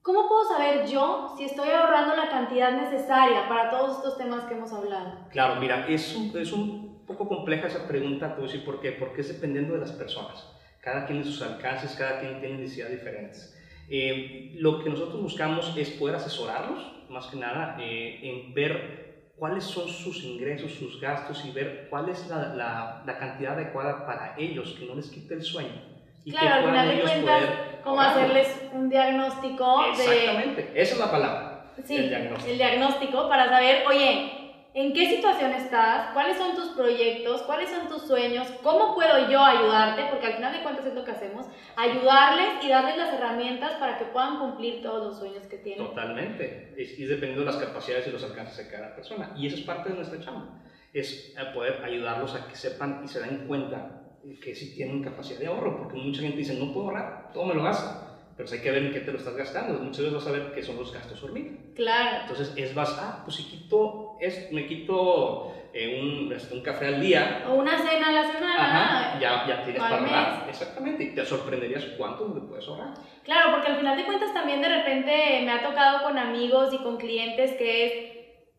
¿cómo 0.00 0.26
puedo 0.28 0.48
saber 0.48 0.86
yo 0.86 1.34
si 1.36 1.44
estoy 1.44 1.68
ahorrando 1.68 2.16
la 2.16 2.30
cantidad 2.30 2.72
necesaria 2.72 3.50
para 3.50 3.68
todos 3.68 3.98
estos 3.98 4.16
temas 4.16 4.44
que 4.44 4.54
hemos 4.54 4.72
hablado? 4.72 5.28
Claro, 5.28 5.56
mira, 5.56 5.86
es 5.86 6.16
un, 6.16 6.34
es 6.38 6.52
un 6.52 7.04
poco 7.06 7.28
compleja 7.28 7.66
esa 7.66 7.86
pregunta, 7.86 8.28
te 8.28 8.40
voy 8.40 8.48
a 8.48 8.52
decir 8.52 8.64
por 8.64 8.80
qué, 8.80 8.92
porque 8.92 9.20
es 9.20 9.28
dependiendo 9.28 9.74
de 9.74 9.80
las 9.80 9.92
personas. 9.92 10.56
Cada 10.80 11.04
quien 11.04 11.20
tiene 11.20 11.36
sus 11.36 11.42
alcances, 11.42 11.94
cada 11.98 12.20
quien 12.20 12.40
tiene 12.40 12.56
necesidades 12.56 12.98
diferentes. 12.98 13.59
Eh, 13.92 14.52
lo 14.54 14.78
que 14.78 14.88
nosotros 14.88 15.20
buscamos 15.20 15.74
es 15.76 15.90
poder 15.90 16.14
asesorarlos, 16.14 16.80
más 17.08 17.26
que 17.26 17.36
nada, 17.36 17.76
eh, 17.80 18.20
en 18.22 18.54
ver 18.54 19.32
cuáles 19.36 19.64
son 19.64 19.88
sus 19.88 20.22
ingresos, 20.22 20.72
sus 20.72 21.00
gastos 21.00 21.44
y 21.44 21.50
ver 21.50 21.88
cuál 21.90 22.08
es 22.08 22.28
la, 22.28 23.02
la, 23.04 23.18
cantidad 23.18 23.54
adecuada 23.54 24.06
para 24.06 24.36
ellos, 24.38 24.76
que 24.78 24.86
no 24.86 24.94
les 24.94 25.10
quite 25.10 25.34
el 25.34 25.42
sueño. 25.42 25.82
Y 26.24 26.30
claro, 26.30 26.54
al 26.56 26.64
final 26.66 26.88
de 26.88 27.02
cuentas, 27.02 27.44
como 27.82 28.00
hacerles 28.00 28.60
un 28.72 28.88
diagnóstico 28.88 29.84
Exactamente, 29.90 30.70
esa 30.74 30.94
es 30.94 31.00
la 31.00 31.10
palabra. 31.10 31.64
Sí, 31.84 31.96
el 31.96 32.08
diagnóstico. 32.10 32.50
el 32.50 32.58
diagnóstico 32.58 33.28
para 33.28 33.48
saber, 33.48 33.86
oye, 33.88 34.39
en 34.72 34.92
qué 34.92 35.08
situación 35.16 35.52
estás, 35.52 36.12
cuáles 36.12 36.36
son 36.36 36.54
tus 36.54 36.68
proyectos, 36.70 37.42
cuáles 37.42 37.70
son 37.70 37.88
tus 37.88 38.02
sueños, 38.02 38.46
cómo 38.62 38.94
puedo 38.94 39.28
yo 39.28 39.42
ayudarte, 39.42 40.04
porque 40.10 40.26
al 40.26 40.34
final 40.34 40.52
de 40.52 40.62
cuentas 40.62 40.86
es 40.86 40.94
lo 40.94 41.04
que 41.04 41.10
hacemos, 41.10 41.46
ayudarles 41.76 42.64
y 42.64 42.68
darles 42.68 42.96
las 42.96 43.12
herramientas 43.12 43.72
para 43.74 43.98
que 43.98 44.04
puedan 44.06 44.38
cumplir 44.38 44.82
todos 44.82 45.04
los 45.04 45.18
sueños 45.18 45.46
que 45.46 45.58
tienen. 45.58 45.86
Totalmente. 45.86 46.74
Y, 46.76 47.02
y 47.02 47.06
dependiendo 47.06 47.40
de 47.40 47.46
las 47.46 47.56
capacidades 47.56 48.06
y 48.06 48.10
los 48.10 48.22
alcances 48.22 48.56
de 48.58 48.70
cada 48.70 48.94
persona. 48.94 49.32
Y 49.36 49.46
eso 49.46 49.56
es 49.56 49.62
parte 49.62 49.90
de 49.90 49.96
nuestra 49.96 50.20
chamba. 50.20 50.62
Es 50.92 51.34
eh, 51.36 51.44
poder 51.52 51.84
ayudarlos 51.84 52.34
a 52.34 52.46
que 52.46 52.54
sepan 52.54 53.02
y 53.04 53.08
se 53.08 53.20
den 53.20 53.46
cuenta 53.48 53.96
que 54.42 54.54
sí 54.54 54.74
tienen 54.74 55.02
capacidad 55.02 55.40
de 55.40 55.46
ahorro, 55.46 55.78
porque 55.78 55.96
mucha 55.96 56.20
gente 56.20 56.36
dice, 56.36 56.54
no 56.54 56.72
puedo 56.72 56.88
ahorrar, 56.88 57.32
todo 57.32 57.46
me 57.46 57.54
lo 57.54 57.62
gasta 57.62 58.09
pero 58.40 58.52
hay 58.52 58.60
que 58.60 58.70
ver 58.70 58.82
en 58.84 58.92
qué 58.92 59.00
te 59.00 59.12
lo 59.12 59.18
estás 59.18 59.36
gastando. 59.36 59.78
Muchas 59.78 59.98
veces 59.98 60.14
vas 60.14 60.26
a 60.26 60.32
ver 60.32 60.52
qué 60.52 60.62
son 60.62 60.76
los 60.76 60.92
gastos 60.92 61.22
hormiga. 61.22 61.50
Claro. 61.74 62.22
Entonces 62.22 62.52
es 62.56 62.74
vas, 62.74 62.96
ah, 62.98 63.20
pues 63.24 63.36
si 63.36 63.44
quito, 63.44 64.16
es, 64.18 64.50
me 64.50 64.66
quito 64.66 65.52
eh, 65.74 66.00
un, 66.00 66.32
este, 66.32 66.54
un, 66.54 66.62
café 66.62 66.86
al 66.86 67.02
día. 67.02 67.44
O 67.48 67.54
una 67.54 67.76
cena 67.76 68.08
a 68.08 68.12
la 68.12 68.32
semana. 68.32 69.10
Ajá, 69.10 69.20
ya, 69.20 69.46
ya 69.46 69.62
tienes 69.62 69.82
para 69.82 69.98
ahorrar. 69.98 70.46
Exactamente, 70.48 71.04
y 71.04 71.14
te 71.14 71.24
sorprenderías 71.24 71.84
cuánto 71.98 72.32
le 72.34 72.40
puedes 72.40 72.66
ahorrar. 72.66 72.94
Claro, 73.24 73.52
porque 73.52 73.68
al 73.68 73.76
final 73.76 73.96
de 73.96 74.06
cuentas 74.06 74.32
también 74.32 74.62
de 74.62 74.68
repente 74.68 75.42
me 75.44 75.52
ha 75.52 75.62
tocado 75.62 76.04
con 76.04 76.16
amigos 76.16 76.72
y 76.72 76.78
con 76.78 76.96
clientes 76.96 77.52
que 77.52 77.86
es, 77.86 77.92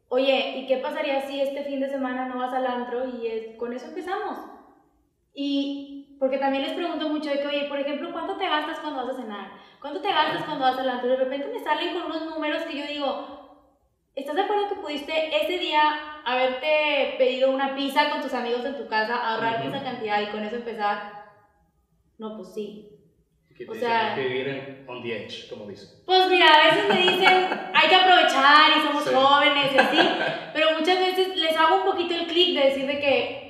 oye, 0.10 0.58
¿y 0.58 0.67
qué 0.67 0.78
pasaría 0.78 1.22
si 1.22 1.41
este 1.41 1.63
fin 1.63 1.80
de 1.80 1.89
semana 1.89 2.28
no 2.28 2.38
vas 2.38 2.54
al 2.54 2.67
antro? 2.67 3.08
Y 3.08 3.26
es, 3.26 3.58
con 3.58 3.74
eso 3.74 3.88
empezamos. 3.88 4.38
Y 5.34 6.17
porque 6.20 6.38
también 6.38 6.62
les 6.62 6.74
pregunto 6.74 7.10
mucho 7.10 7.32
de 7.32 7.39
que, 7.39 7.48
oye, 7.48 7.63
por 7.63 7.80
ejemplo, 7.80 8.12
¿cuánto 8.12 8.38
te 8.38 8.48
gastas 8.48 8.78
cuando 8.78 9.08
vas 9.08 9.17
a 9.17 9.22
cenar? 9.24 9.52
¿Cuánto 9.82 10.00
te 10.00 10.13
gastas 10.13 10.44
cuando 10.44 10.63
vas 10.63 10.78
al 10.78 10.89
antro? 10.89 11.10
De 11.10 11.15
repente 11.15 11.48
me 11.48 11.60
salen 11.60 11.94
con 11.94 12.04
unos 12.04 12.26
números 12.28 12.63
que 12.63 12.78
yo 12.78 12.86
digo, 12.86 13.74
¿estás 14.13 14.36
de 14.36 14.44
acuerdo 14.44 14.70
que 14.70 14.76
pudiste 14.76 15.36
ese 15.36 15.58
día 15.58 16.22
haberte 16.24 17.15
pedido 17.17 17.50
una 17.50 17.74
pizza 17.74 18.12
con 18.12 18.22
tus 18.22 18.34
amigos 18.36 18.63
en 18.63 18.78
tu 18.78 18.88
casa, 18.88 19.15
ahorrarte 19.15 19.67
esa 19.67 19.84
cantidad 19.84 20.22
y 20.22 20.28
con 20.28 20.44
eso 20.44 20.58
empezar? 20.58 21.26
No, 22.20 22.38
pues 22.38 22.54
sí. 22.54 22.91
o 23.67 23.74
sea, 23.74 24.13
que 24.13 24.22
vivir 24.22 24.86
on 24.88 25.02
the 25.02 25.26
edge, 25.26 25.50
como 25.50 25.65
dicen. 25.65 25.89
Pues 26.06 26.30
mira, 26.30 26.46
a 26.46 26.67
veces 26.67 26.88
me 26.88 27.02
dicen, 27.02 27.72
hay 27.74 27.89
que 27.89 27.96
aprovechar 27.96 28.78
y 28.78 28.82
somos 28.82 29.04
jóvenes 29.04 29.74
y 29.74 29.78
así, 29.80 29.98
pero 30.54 30.78
muchas 30.78 31.00
veces 31.00 31.36
les 31.36 31.58
hago 31.58 31.78
un 31.78 31.86
poquito 31.86 32.13
el 32.13 32.28
clic 32.28 32.56
de 32.56 32.65
decir 32.65 32.86
de 32.86 33.00
que 33.00 33.40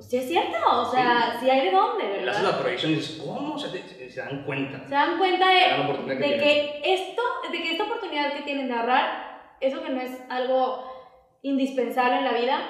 sí 0.00 0.16
es 0.18 0.28
cierto, 0.28 0.58
o 0.64 0.90
sea, 0.90 1.36
sí, 1.40 1.48
hay 1.48 1.66
de 1.66 1.70
dónde, 1.72 2.06
¿verdad? 2.06 2.34
haces 2.34 2.42
la 2.42 2.58
proyección 2.58 2.92
y 2.92 2.94
dices, 2.96 3.22
¿cómo? 3.24 3.58
Se, 3.58 4.10
se, 4.10 4.20
dan 4.20 4.44
cuenta. 4.44 4.86
Se 4.86 4.94
dan 4.94 5.18
cuenta 5.18 5.48
de, 5.48 6.14
de 6.14 6.38
que, 6.38 6.80
esto, 6.84 7.22
de 7.50 7.62
que 7.62 7.72
esta 7.72 7.84
oportunidad 7.84 8.32
que 8.32 8.42
tienen 8.42 8.68
de 8.68 8.74
ahorrar, 8.74 9.54
eso 9.60 9.82
que 9.82 9.90
no 9.90 10.00
es 10.00 10.12
algo 10.28 10.92
indispensable 11.42 12.18
en 12.18 12.24
la 12.24 12.32
vida, 12.32 12.60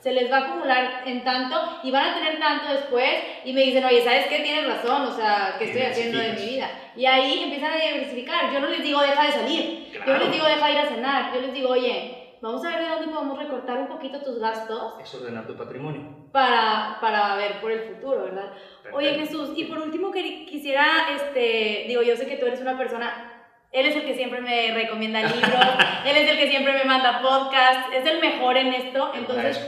se 0.00 0.12
les 0.12 0.32
va 0.32 0.38
a 0.38 0.40
acumular 0.40 1.02
en 1.04 1.22
tanto 1.22 1.80
y 1.82 1.90
van 1.90 2.08
a 2.08 2.14
tener 2.14 2.38
tanto 2.40 2.72
después 2.72 3.10
y 3.44 3.52
me 3.52 3.62
dicen, 3.62 3.84
oye, 3.84 4.02
¿sabes 4.02 4.26
qué? 4.26 4.38
Tienes 4.38 4.66
razón, 4.66 5.02
o 5.02 5.12
sea, 5.12 5.56
¿qué 5.58 5.66
estoy 5.66 5.82
haciendo 5.82 6.18
de 6.18 6.32
mi 6.32 6.46
vida? 6.46 6.70
Y 6.96 7.04
ahí 7.04 7.42
empiezan 7.44 7.72
a 7.72 7.76
diversificar. 7.76 8.50
Yo 8.52 8.60
no 8.60 8.68
les 8.68 8.82
digo, 8.82 9.00
deja 9.02 9.24
de 9.24 9.32
salir. 9.32 9.92
Yo 9.92 10.12
no 10.14 10.18
les 10.18 10.32
digo, 10.32 10.46
deja 10.46 10.66
de 10.66 10.72
ir 10.72 10.78
a 10.78 10.86
cenar. 10.86 11.34
Yo 11.34 11.40
les 11.42 11.52
digo, 11.52 11.68
oye, 11.68 12.19
vamos 12.40 12.64
a 12.64 12.68
ver 12.68 12.80
de 12.80 12.88
dónde 12.88 13.12
podemos 13.12 13.38
recortar 13.38 13.78
un 13.78 13.88
poquito 13.88 14.20
tus 14.22 14.38
gastos. 14.38 14.94
Es 15.00 15.14
ordenar 15.14 15.46
tu 15.46 15.56
patrimonio. 15.56 16.28
Para, 16.32 16.98
para 17.00 17.36
ver 17.36 17.60
por 17.60 17.72
el 17.72 17.80
futuro, 17.80 18.24
¿verdad? 18.24 18.52
Oye 18.92 19.14
Jesús, 19.14 19.52
y 19.56 19.64
por 19.64 19.78
último 19.78 20.10
quisiera, 20.12 21.14
este, 21.14 21.84
digo, 21.88 22.02
yo 22.02 22.16
sé 22.16 22.26
que 22.26 22.36
tú 22.36 22.46
eres 22.46 22.60
una 22.60 22.76
persona 22.78 23.36
él 23.72 23.86
es 23.86 23.94
el 23.94 24.04
que 24.04 24.16
siempre 24.16 24.40
me 24.40 24.72
recomienda 24.74 25.22
libros, 25.22 25.66
él 26.04 26.16
es 26.16 26.30
el 26.30 26.38
que 26.38 26.48
siempre 26.48 26.72
me 26.72 26.84
manda 26.84 27.22
podcasts, 27.22 27.94
es 27.94 28.04
el 28.04 28.20
mejor 28.20 28.56
en 28.56 28.74
esto. 28.74 29.12
Entonces, 29.14 29.58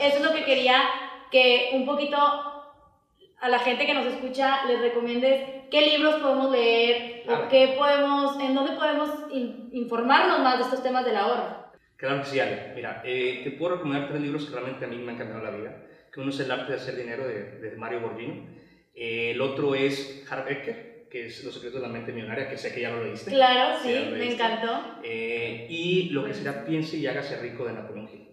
eso 0.00 0.16
es 0.16 0.22
lo 0.22 0.32
que 0.32 0.44
quería 0.44 0.82
que 1.30 1.70
un 1.72 1.86
poquito 1.86 2.16
a 2.16 3.48
la 3.48 3.58
gente 3.58 3.86
que 3.86 3.94
nos 3.94 4.06
escucha 4.06 4.64
les 4.66 4.80
recomiendes 4.80 5.68
qué 5.70 5.80
libros 5.82 6.16
podemos 6.16 6.50
leer 6.50 7.24
o 7.28 7.48
qué 7.48 7.74
podemos, 7.78 8.38
en 8.40 8.54
dónde 8.54 8.72
podemos 8.72 9.10
informarnos 9.30 10.40
más 10.40 10.58
de 10.58 10.64
estos 10.64 10.82
temas 10.82 11.04
del 11.04 11.16
ahorro. 11.16 11.61
Claro 12.02 12.20
que 12.20 12.30
sí, 12.30 12.40
Ale. 12.40 12.72
Mira, 12.74 13.00
eh, 13.04 13.42
te 13.44 13.52
puedo 13.52 13.76
recomendar 13.76 14.08
tres 14.08 14.20
libros 14.20 14.46
que 14.46 14.52
realmente 14.52 14.84
a 14.84 14.88
mí 14.88 14.96
me 14.96 15.12
han 15.12 15.18
cambiado 15.18 15.40
la 15.40 15.56
vida. 15.56 15.86
Que 16.12 16.18
uno 16.20 16.30
es 16.30 16.40
El 16.40 16.50
arte 16.50 16.72
de 16.72 16.78
hacer 16.78 16.96
dinero 16.96 17.28
de, 17.28 17.60
de 17.60 17.76
Mario 17.76 18.00
Borbino. 18.00 18.44
Eh, 18.92 19.30
el 19.30 19.40
otro 19.40 19.76
es 19.76 20.26
Hart 20.28 20.50
Ecker, 20.50 21.06
que 21.08 21.26
es 21.26 21.44
Los 21.44 21.54
secretos 21.54 21.80
de 21.80 21.86
la 21.86 21.92
mente 21.92 22.10
millonaria, 22.12 22.50
que 22.50 22.56
sé 22.56 22.74
que 22.74 22.80
ya 22.80 22.90
lo 22.90 23.04
leíste. 23.04 23.30
Claro, 23.30 23.78
sí, 23.80 24.08
me 24.10 24.32
encantó. 24.32 24.98
Eh, 25.04 25.68
y 25.70 26.08
lo 26.08 26.24
que 26.24 26.34
será 26.34 26.64
Piense 26.64 26.96
y 26.96 27.06
hágase 27.06 27.40
rico 27.40 27.66
de 27.66 27.74
Napoleón 27.74 28.08
Hill. 28.12 28.30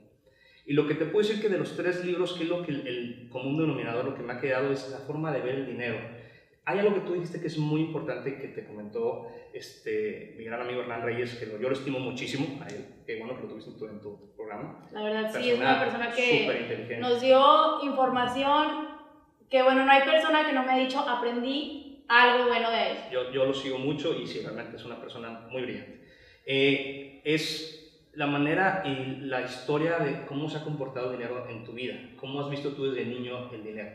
Y 0.65 0.73
lo 0.73 0.87
que 0.87 0.95
te 0.95 1.05
puedo 1.05 1.27
decir 1.27 1.39
que 1.39 1.49
de 1.49 1.59
los 1.59 1.77
tres 1.77 2.03
libros, 2.03 2.33
que 2.33 2.45
es 2.45 2.49
lo 2.49 2.65
que 2.65 2.71
el, 2.71 2.87
el 2.87 3.29
común 3.29 3.59
denominador, 3.59 4.03
lo 4.03 4.15
que 4.15 4.23
me 4.23 4.33
ha 4.33 4.41
quedado 4.41 4.71
es 4.71 4.89
la 4.89 4.97
forma 4.97 5.31
de 5.31 5.41
ver 5.41 5.53
el 5.53 5.67
dinero 5.67 5.99
hay 6.69 6.77
algo 6.77 6.93
que 6.93 6.99
tú 7.01 7.13
dijiste 7.13 7.41
que 7.41 7.47
es 7.47 7.57
muy 7.57 7.81
importante 7.81 8.37
que 8.37 8.49
te 8.49 8.63
comentó 8.63 9.27
este, 9.53 10.35
mi 10.37 10.43
gran 10.43 10.61
amigo 10.61 10.81
Hernán 10.81 11.01
Reyes, 11.01 11.33
que 11.33 11.47
yo 11.47 11.57
lo 11.67 11.71
estimo 11.71 11.97
muchísimo 11.97 12.61
a 12.63 12.67
él, 12.67 12.85
que 13.07 13.17
bueno 13.17 13.35
que 13.35 13.41
lo 13.41 13.49
tuviste 13.49 13.71
tú 13.71 13.87
en 13.87 13.99
tu 13.99 14.35
programa. 14.35 14.87
La 14.91 15.01
verdad, 15.01 15.31
sí, 15.33 15.49
es 15.49 15.59
una 15.59 15.79
persona 15.79 16.11
que 16.11 16.97
nos 16.99 17.21
dio 17.21 17.81
información 17.81 18.87
que, 19.49 19.63
bueno, 19.63 19.83
no 19.83 19.91
hay 19.91 20.03
persona 20.03 20.45
que 20.45 20.53
no 20.53 20.63
me 20.63 20.73
ha 20.73 20.77
dicho 20.77 20.99
aprendí 20.99 22.05
algo 22.07 22.49
bueno 22.49 22.69
de 22.69 22.91
él. 22.91 22.97
Yo, 23.11 23.31
yo 23.31 23.45
lo 23.45 23.53
sigo 23.55 23.79
mucho 23.79 24.13
y 24.13 24.27
sí, 24.27 24.41
realmente 24.41 24.77
es 24.77 24.85
una 24.85 25.01
persona 25.01 25.47
muy 25.49 25.63
brillante. 25.63 26.07
Eh, 26.45 27.23
es 27.25 28.07
la 28.13 28.27
manera 28.27 28.83
y 28.85 29.21
la 29.21 29.41
historia 29.41 29.97
de 29.97 30.27
cómo 30.27 30.47
se 30.47 30.57
ha 30.57 30.63
comportado 30.63 31.11
el 31.11 31.17
dinero 31.17 31.47
en 31.49 31.63
tu 31.63 31.71
vida, 31.71 31.95
cómo 32.15 32.41
has 32.41 32.49
visto 32.51 32.73
tú 32.73 32.91
desde 32.91 33.09
niño 33.09 33.51
el 33.51 33.63
dinero. 33.63 33.89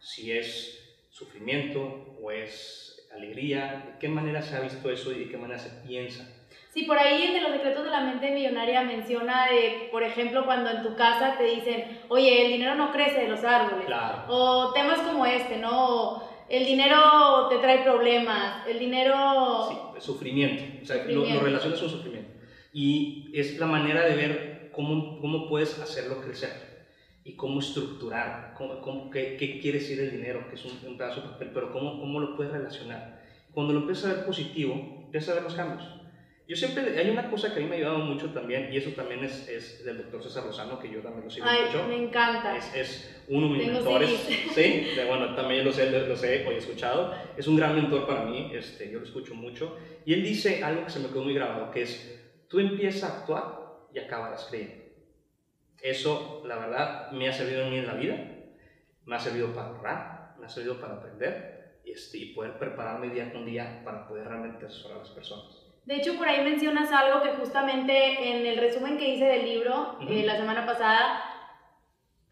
Si 0.00 0.32
es 0.32 0.85
sufrimiento 1.16 2.14
o 2.22 2.30
es 2.30 3.08
alegría? 3.14 3.84
¿De 3.86 3.98
qué 3.98 4.08
manera 4.08 4.42
se 4.42 4.56
ha 4.56 4.60
visto 4.60 4.90
eso 4.90 5.12
y 5.12 5.20
de 5.20 5.28
qué 5.30 5.38
manera 5.38 5.58
se 5.58 5.70
piensa? 5.86 6.28
Sí, 6.74 6.82
por 6.82 6.98
ahí 6.98 7.22
en 7.22 7.42
los 7.42 7.52
secretos 7.52 7.84
de 7.84 7.90
la 7.90 8.00
mente 8.00 8.30
millonaria 8.32 8.82
menciona 8.82 9.46
de, 9.46 9.88
por 9.90 10.02
ejemplo, 10.02 10.44
cuando 10.44 10.68
en 10.68 10.82
tu 10.82 10.94
casa 10.94 11.36
te 11.38 11.44
dicen, 11.44 12.00
oye, 12.08 12.44
el 12.44 12.52
dinero 12.52 12.74
no 12.74 12.92
crece 12.92 13.22
de 13.22 13.28
los 13.28 13.42
árboles. 13.44 13.86
Claro. 13.86 14.24
O 14.28 14.72
temas 14.74 15.00
como 15.00 15.24
este, 15.24 15.56
¿no? 15.56 16.22
El 16.50 16.66
dinero 16.66 17.48
te 17.48 17.58
trae 17.58 17.82
problemas, 17.82 18.66
el 18.68 18.78
dinero... 18.78 19.68
Sí, 19.70 20.00
sufrimiento. 20.00 20.64
O 20.82 20.86
sea, 20.86 21.02
Lo, 21.06 21.24
lo 21.24 21.40
relacionas 21.40 21.80
con 21.80 21.88
sufrimiento. 21.88 22.30
Y 22.74 23.30
es 23.32 23.58
la 23.58 23.66
manera 23.66 24.04
de 24.04 24.14
ver 24.14 24.70
cómo, 24.70 25.18
cómo 25.18 25.48
puedes 25.48 25.78
hacerlo 25.78 26.20
crecer 26.20 26.65
y 27.26 27.32
cómo 27.32 27.58
estructurar, 27.58 28.54
cómo, 28.56 29.10
qué, 29.10 29.36
qué, 29.36 29.58
quiere 29.58 29.80
decir 29.80 29.98
el 29.98 30.12
dinero, 30.12 30.48
que 30.48 30.54
es 30.54 30.64
un, 30.64 30.78
un, 30.86 30.96
pedazo 30.96 31.22
de 31.22 31.28
papel, 31.30 31.50
pero 31.52 31.72
cómo, 31.72 31.98
cómo 31.98 32.20
lo 32.20 32.36
puedes 32.36 32.52
relacionar. 32.52 33.20
Cuando 33.52 33.72
lo 33.72 33.80
empiezas 33.80 34.04
a 34.04 34.14
ver 34.14 34.24
positivo, 34.24 34.74
empiezas 35.06 35.30
a 35.30 35.34
ver 35.34 35.42
los 35.42 35.54
cambios. 35.54 35.82
Yo 36.46 36.54
siempre, 36.54 36.96
hay 36.96 37.10
una 37.10 37.28
cosa 37.28 37.52
que 37.52 37.58
a 37.58 37.62
mí 37.64 37.68
me 37.68 37.74
ha 37.74 37.78
ayudado 37.78 37.98
mucho 37.98 38.30
también, 38.30 38.72
y 38.72 38.76
eso 38.76 38.90
también 38.90 39.24
es, 39.24 39.48
es 39.48 39.84
del 39.84 39.96
doctor 39.98 40.22
César 40.22 40.46
Lozano, 40.46 40.78
que 40.78 40.88
yo 40.88 41.00
también 41.00 41.24
lo 41.24 41.30
sigo 41.30 41.44
Ay, 41.48 41.62
mucho. 41.66 41.88
me 41.88 41.96
encanta. 41.96 42.56
Es, 42.56 42.72
es 42.76 43.24
uno 43.26 43.48
de 43.48 43.54
mis 43.54 43.72
mentores. 43.72 44.10
Sí, 44.54 44.86
de, 44.94 45.04
bueno, 45.08 45.34
también 45.34 45.64
lo 45.64 45.72
sé, 45.72 45.90
lo, 45.90 46.16
sé, 46.16 46.46
hoy 46.46 46.54
he 46.54 46.58
escuchado. 46.58 47.12
Es 47.36 47.48
un 47.48 47.56
gran 47.56 47.74
mentor 47.74 48.06
para 48.06 48.24
mí, 48.24 48.52
este, 48.54 48.88
yo 48.88 49.00
lo 49.00 49.04
escucho 49.04 49.34
mucho. 49.34 49.76
Y 50.04 50.12
él 50.12 50.22
dice 50.22 50.62
algo 50.62 50.84
que 50.84 50.90
se 50.90 51.00
me 51.00 51.08
quedó 51.08 51.24
muy 51.24 51.34
grabado, 51.34 51.72
que 51.72 51.82
es, 51.82 52.44
tú 52.46 52.60
empiezas 52.60 53.10
a 53.10 53.18
actuar 53.18 53.88
y 53.92 53.98
acabarás 53.98 54.46
creyendo. 54.48 54.85
Eso, 55.82 56.42
la 56.46 56.56
verdad, 56.56 57.10
me 57.12 57.28
ha 57.28 57.32
servido 57.32 57.66
a 57.66 57.70
mí 57.70 57.78
en 57.78 57.86
la 57.86 57.94
vida, 57.94 58.16
me 59.04 59.16
ha 59.16 59.18
servido 59.18 59.54
para 59.54 59.68
ahorrar, 59.68 60.34
me 60.38 60.46
ha 60.46 60.48
servido 60.48 60.80
para 60.80 60.94
aprender 60.94 61.80
y, 61.84 61.92
este, 61.92 62.18
y 62.18 62.34
poder 62.34 62.58
prepararme 62.58 63.10
día 63.10 63.32
con 63.32 63.46
día 63.46 63.82
para 63.84 64.08
poder 64.08 64.26
realmente 64.26 64.66
asesorar 64.66 64.98
a 64.98 65.00
las 65.00 65.10
personas. 65.10 65.66
De 65.84 65.96
hecho, 65.96 66.16
por 66.16 66.28
ahí 66.28 66.42
mencionas 66.42 66.90
algo 66.90 67.22
que 67.22 67.30
justamente 67.36 68.30
en 68.30 68.44
el 68.44 68.58
resumen 68.58 68.98
que 68.98 69.08
hice 69.08 69.24
del 69.24 69.44
libro 69.44 69.96
eh, 70.08 70.24
la 70.26 70.36
semana 70.36 70.66
pasada, 70.66 71.22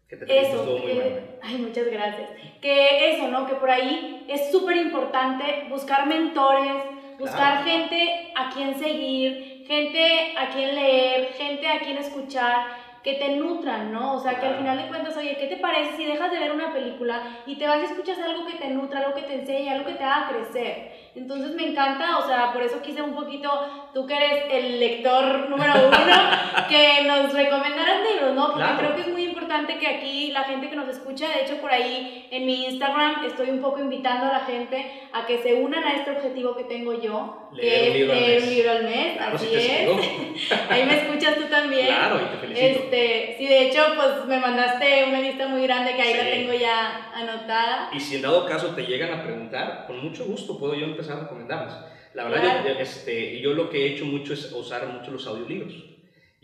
que 0.09 0.17
te 0.17 0.39
eso, 0.39 0.63
muy 0.65 0.93
bueno. 0.93 1.21
ay, 1.41 1.57
muchas 1.59 1.87
gracias. 1.87 2.29
Que 2.61 3.15
eso, 3.15 3.29
¿no? 3.29 3.47
Que 3.47 3.55
por 3.55 3.71
ahí 3.71 4.25
es 4.27 4.51
súper 4.51 4.75
importante 4.75 5.67
buscar 5.69 6.05
mentores, 6.05 6.83
buscar 7.17 7.63
gente 7.63 8.33
a 8.35 8.49
quien 8.49 8.77
seguir, 8.77 9.63
gente 9.65 10.35
a 10.37 10.49
quien 10.49 10.75
leer, 10.75 11.33
gente 11.33 11.67
a 11.67 11.79
quien 11.79 11.97
escuchar 11.97 12.84
que 13.05 13.13
te 13.13 13.35
nutran, 13.35 13.93
¿no? 13.93 14.15
O 14.15 14.19
sea, 14.19 14.39
que 14.39 14.47
al 14.47 14.55
final 14.55 14.79
de 14.79 14.87
cuentas, 14.87 15.15
oye, 15.15 15.37
¿qué 15.37 15.45
te 15.45 15.57
parece 15.57 15.95
si 15.95 16.05
dejas 16.05 16.31
de 16.31 16.39
ver 16.39 16.51
una 16.51 16.73
película 16.73 17.21
y 17.45 17.55
te 17.55 17.67
vas 17.67 17.79
y 17.79 17.85
escuchas 17.85 18.17
algo 18.17 18.47
que 18.47 18.57
te 18.57 18.69
nutra, 18.69 19.01
algo 19.01 19.13
que 19.13 19.21
te 19.21 19.35
enseña, 19.35 19.73
algo 19.73 19.85
que 19.85 19.93
te 19.93 20.03
haga 20.03 20.29
crecer? 20.29 20.91
Entonces 21.13 21.53
me 21.53 21.67
encanta, 21.69 22.17
o 22.17 22.25
sea, 22.27 22.51
por 22.51 22.63
eso 22.63 22.81
quise 22.81 23.03
un 23.03 23.13
poquito, 23.13 23.47
tú 23.93 24.07
que 24.07 24.15
eres 24.15 24.45
el 24.49 24.79
lector 24.79 25.47
número 25.51 25.73
uno, 25.87 25.97
que 26.67 27.03
nos 27.05 27.31
recomendaras 27.31 28.01
libros, 28.11 28.33
¿no? 28.33 28.53
Porque 28.53 28.75
creo 28.79 28.95
que 28.95 29.01
es 29.01 29.07
muy 29.09 29.21
importante 29.21 29.34
importante 29.55 29.79
que 29.79 29.87
aquí 29.87 30.31
la 30.31 30.43
gente 30.43 30.69
que 30.69 30.75
nos 30.75 30.89
escucha, 30.89 31.29
de 31.29 31.43
hecho 31.43 31.57
por 31.61 31.71
ahí 31.71 32.27
en 32.31 32.45
mi 32.45 32.65
Instagram 32.65 33.25
estoy 33.25 33.49
un 33.49 33.61
poco 33.61 33.79
invitando 33.79 34.25
a 34.25 34.33
la 34.33 34.39
gente 34.41 34.85
a 35.13 35.25
que 35.25 35.37
se 35.39 35.53
unan 35.53 35.83
a 35.83 35.93
este 35.93 36.11
objetivo 36.11 36.55
que 36.55 36.65
tengo 36.65 36.99
yo, 37.01 37.49
Leer 37.53 37.93
que 37.93 38.01
es 38.01 38.07
leer 38.07 38.43
un 38.43 38.49
libro 38.49 38.71
al 38.71 38.83
mes, 38.83 39.17
Claro, 39.17 39.35
así 39.35 39.45
sí 39.45 39.51
te 39.53 39.83
es. 39.83 40.51
ahí 40.69 40.83
me 40.85 40.97
escuchas 40.97 41.35
tú 41.35 41.43
también. 41.45 41.87
Claro, 41.87 42.19
y 42.21 42.25
te 42.35 42.37
felicito. 42.37 42.67
Este, 42.83 43.35
sí, 43.37 43.47
de 43.47 43.67
hecho, 43.67 43.81
pues 43.95 44.25
me 44.27 44.39
mandaste 44.39 45.05
una 45.07 45.21
lista 45.21 45.47
muy 45.47 45.61
grande 45.63 45.95
que 45.95 46.01
ahí 46.01 46.13
la 46.13 46.23
Sí. 46.23 46.29
tengo 46.31 46.53
ya 46.53 47.11
anotada. 47.13 47.89
Y 47.93 47.99
si 47.99 48.15
en 48.17 48.23
dado 48.23 48.45
caso 48.45 48.75
te 48.75 48.83
llegan 48.85 49.13
a 49.17 49.23
preguntar, 49.23 49.85
con 49.87 49.99
mucho 50.03 50.25
gusto 50.25 50.57
puedo 50.59 50.73
yo 50.75 50.85
empezar 50.85 51.17
a 51.17 51.21
recomendarles. 51.21 51.73
La 52.13 52.23
verdad, 52.25 52.41
Claro. 52.41 52.69
yo, 52.73 52.79
este, 52.79 53.39
yo 53.39 53.53
lo 53.53 53.69
que 53.69 53.83
he 53.85 53.93
hecho 53.93 54.05
mucho 54.05 54.33
es 54.33 54.51
usar 54.51 54.85
mucho 54.87 55.11
los 55.11 55.25
audiolibros. 55.27 55.73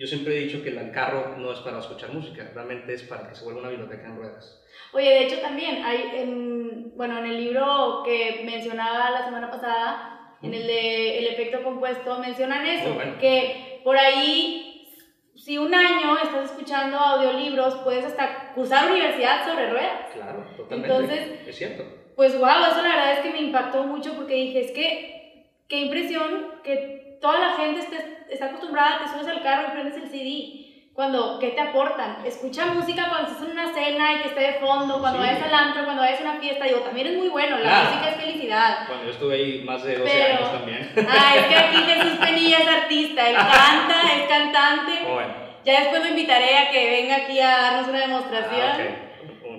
Yo 0.01 0.07
siempre 0.07 0.35
he 0.35 0.39
dicho 0.45 0.63
que 0.63 0.69
el 0.69 0.91
carro 0.91 1.35
no 1.37 1.51
es 1.51 1.59
para 1.59 1.77
escuchar 1.77 2.11
música, 2.11 2.49
realmente 2.55 2.91
es 2.91 3.03
para 3.03 3.29
que 3.29 3.35
se 3.35 3.43
vuelva 3.43 3.59
una 3.59 3.69
biblioteca 3.69 4.07
en 4.07 4.15
ruedas. 4.15 4.59
Oye, 4.93 5.07
de 5.07 5.23
hecho 5.27 5.37
también 5.41 5.85
hay, 5.85 6.11
en, 6.15 6.97
bueno, 6.97 7.19
en 7.19 7.25
el 7.27 7.37
libro 7.37 8.01
que 8.03 8.41
mencionaba 8.43 9.11
la 9.11 9.23
semana 9.23 9.51
pasada, 9.51 10.37
en 10.41 10.55
el 10.55 10.65
de 10.65 11.19
El 11.19 11.27
efecto 11.27 11.63
compuesto, 11.63 12.17
mencionan 12.17 12.65
eso, 12.65 12.95
bueno. 12.95 13.19
que 13.19 13.79
por 13.83 13.95
ahí, 13.95 14.87
si 15.35 15.59
un 15.59 15.71
año 15.71 16.17
estás 16.17 16.45
escuchando 16.45 16.97
audiolibros, 16.97 17.75
puedes 17.83 18.03
hasta 18.03 18.53
cursar 18.55 18.89
universidad 18.89 19.45
sobre 19.45 19.69
ruedas. 19.69 20.09
Claro, 20.15 20.47
totalmente. 20.57 20.95
Entonces- 20.95 21.47
es 21.47 21.55
cierto. 21.55 21.83
Pues 22.15 22.35
wow, 22.39 22.65
eso 22.71 22.81
la 22.81 22.89
verdad 22.89 23.11
es 23.13 23.19
que 23.19 23.29
me 23.29 23.41
impactó 23.41 23.83
mucho 23.83 24.15
porque 24.15 24.33
dije, 24.33 24.61
es 24.61 24.71
que, 24.71 25.45
qué 25.67 25.81
impresión 25.81 26.55
que 26.63 27.00
toda 27.21 27.39
la 27.39 27.51
gente 27.53 27.81
esté, 27.81 28.25
está 28.29 28.45
acostumbrada, 28.47 28.99
te 29.03 29.09
subes 29.11 29.27
al 29.27 29.43
carro 29.43 29.67
y 29.67 29.71
prendes 29.71 29.95
el 29.95 30.09
CD. 30.09 30.57
Cuando, 30.93 31.39
¿qué 31.39 31.49
te 31.49 31.61
aportan? 31.61 32.17
Escucha 32.25 32.65
música 32.65 33.07
cuando 33.09 33.29
estás 33.31 33.43
en 33.45 33.51
una 33.51 33.73
cena 33.73 34.13
y 34.13 34.17
que 34.21 34.27
esté 34.27 34.41
de 34.41 34.53
fondo, 34.55 34.99
cuando 34.99 35.21
Sí. 35.21 35.25
vayas 35.27 35.43
al 35.43 35.53
antro, 35.53 35.85
cuando 35.85 36.01
vayas 36.01 36.19
a 36.19 36.23
una 36.23 36.39
fiesta, 36.39 36.65
digo, 36.65 36.79
también 36.81 37.07
es 37.07 37.17
muy 37.17 37.29
bueno, 37.29 37.57
la 37.59 37.61
Claro. 37.63 37.89
música 37.91 38.09
es 38.09 38.15
felicidad. 38.17 38.87
Cuando 38.87 39.05
yo 39.05 39.11
estuve 39.11 39.35
ahí 39.35 39.61
más 39.63 39.83
de 39.83 39.97
12 39.97 40.11
Pero- 40.13 40.37
años 40.37 40.51
también. 40.51 40.93
Ah, 41.09 41.35
es 41.37 41.45
que 41.45 41.55
aquí 41.55 41.77
Jesús 41.77 42.13
Penilla 42.19 42.57
es 42.59 42.67
artista, 42.67 43.29
él 43.29 43.35
canta, 43.37 44.01
es 44.17 44.27
cantante. 44.27 44.91
bueno. 45.09 45.33
Ya 45.63 45.79
después 45.79 46.01
lo 46.03 46.09
invitaré 46.09 46.57
a 46.57 46.71
que 46.71 46.89
venga 46.91 47.15
aquí 47.17 47.39
a 47.39 47.49
darnos 47.49 47.87
una 47.87 47.99
demostración 47.99 48.61
Ah, 48.61 48.75
ok. 48.77 49.10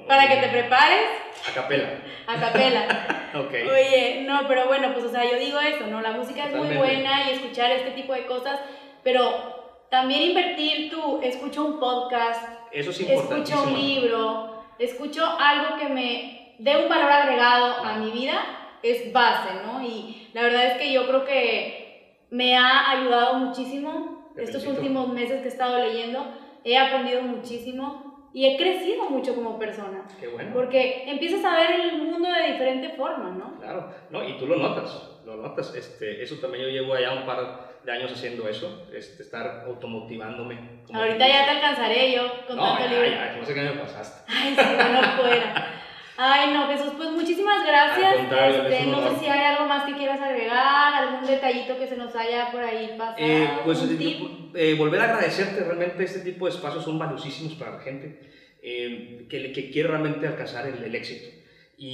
Para 0.07 0.29
que 0.29 0.37
te 0.37 0.49
prepares 0.49 1.03
A 1.49 1.53
capela. 1.55 1.88
a 2.27 2.37
capela. 2.41 3.07
Ok. 3.35 3.51
Oye, 3.51 4.25
no, 4.27 4.47
pero 4.47 4.67
bueno, 4.67 4.93
pues 4.93 5.07
o 5.07 5.09
sea, 5.11 5.25
yo 5.25 5.38
digo 5.38 5.59
eso, 5.59 5.87
¿no? 5.87 6.03
La 6.03 6.12
música 6.12 6.45
es 6.45 6.55
muy 6.55 6.69
buena 6.77 7.31
y 7.31 7.33
escuchar 7.33 7.71
este 7.71 7.93
tipo 7.93 8.12
de 8.12 8.27
cosas, 8.27 8.61
pero 9.03 9.87
también 9.88 10.23
invertir 10.23 10.91
tú, 10.91 11.19
escucho 11.23 11.65
un 11.65 11.81
podcast, 11.81 12.43
Eso 12.71 12.91
es 12.91 13.01
escucho 13.01 13.62
un 13.62 13.73
libro, 13.73 14.65
escucho 14.79 15.25
algo 15.25 15.79
que 15.79 15.88
me 15.88 16.55
dé 16.59 16.77
un 16.77 16.91
valor 16.91 17.11
agregado 17.11 17.85
a 17.85 17.97
mi 17.97 18.11
vida, 18.11 18.35
es 18.83 19.11
base, 19.12 19.49
¿no? 19.65 19.83
Y 19.83 20.29
la 20.35 20.43
verdad 20.43 20.67
es 20.67 20.79
que 20.79 20.93
yo 20.93 21.07
creo 21.07 21.25
que 21.25 22.19
me 22.31 22.57
ha 22.57 22.91
ayudado 22.91 23.35
muchísimo 23.35 24.31
estos 24.37 24.67
últimos 24.67 25.09
meses 25.09 25.41
que 25.41 25.49
he 25.49 25.53
estado 25.53 25.79
leyendo, 25.79 26.27
he 26.65 26.77
aprendido 26.77 27.23
muchísimo 27.23 28.12
y 28.35 28.47
he 28.47 28.57
crecido 28.57 29.11
mucho 29.11 29.35
como 29.35 29.59
persona. 29.59 30.05
Qué 30.18 30.27
bueno. 30.29 30.51
Porque 30.53 31.05
empiezas 31.11 31.45
a 31.45 31.55
ver 31.57 31.81
el 31.81 31.99
mundo 32.03 32.29
de 32.31 32.53
diferente 32.53 32.90
forma, 32.90 33.31
¿no? 33.31 33.59
Claro, 33.59 33.90
no, 34.11 34.27
y 34.27 34.38
tú 34.38 34.47
lo 34.47 34.57
notas, 34.57 35.21
lo 35.25 35.37
notas. 35.37 35.75
Este, 35.75 36.23
eso 36.23 36.37
también 36.37 36.64
yo 36.64 36.71
llevo 36.71 36.95
allá 36.95 37.12
un 37.12 37.27
par 37.27 37.73
de 37.85 37.92
años 37.92 38.12
haciendo 38.12 38.49
eso, 38.49 38.87
este, 38.92 39.23
estar 39.23 39.64
automotivándome. 39.66 40.83
Ahorita 40.92 41.27
ya 41.29 41.45
te 41.45 41.51
alcanzaré 41.51 42.12
yo 42.12 42.23
con 42.47 42.57
No, 42.57 42.62
tanto 42.77 42.85
ya, 42.85 42.90
libro. 42.90 43.07
ya, 43.09 43.37
no 43.37 43.45
sé 43.45 43.55
qué 43.55 43.61
me 43.62 43.71
pasaste. 43.73 44.23
Ay, 44.33 44.55
si 44.55 44.77
no, 44.77 44.92
no 45.03 45.09
fuera. 45.23 45.68
Ay, 46.24 46.54
no, 46.54 46.68
Jesús, 46.68 46.92
pues 46.96 47.11
muchísimas 47.11 47.66
gracias. 47.66 48.14
Este, 48.20 48.87
no 48.87 49.11
sé 49.11 49.18
si 49.18 49.26
hay 49.26 49.40
algo 49.40 49.66
más 49.66 49.85
que 49.85 49.94
quieras 49.94 50.20
agregar, 50.20 50.94
algún 50.94 51.26
detallito 51.26 51.76
que 51.76 51.88
se 51.88 51.96
nos 51.96 52.14
haya 52.14 52.52
por 52.52 52.62
ahí 52.62 52.94
pasado. 52.96 53.16
Eh, 53.18 53.50
pues 53.64 53.80
yo, 53.80 54.50
eh, 54.54 54.74
volver 54.78 55.00
a 55.00 55.04
agradecerte, 55.04 55.64
realmente 55.64 56.04
este 56.04 56.20
tipo 56.20 56.46
de 56.46 56.52
espacios 56.52 56.85
son 56.85 56.96
valiosísimos 56.96 57.54
para 57.54 57.72
la 57.72 57.80
gente 57.80 58.20
eh, 58.62 59.26
que, 59.28 59.50
que 59.50 59.70
quiere 59.72 59.88
realmente 59.88 60.24
alcanzar 60.28 60.68
el, 60.68 60.85
el 60.85 60.94
éxito. 60.94 61.28
Y, 61.76 61.88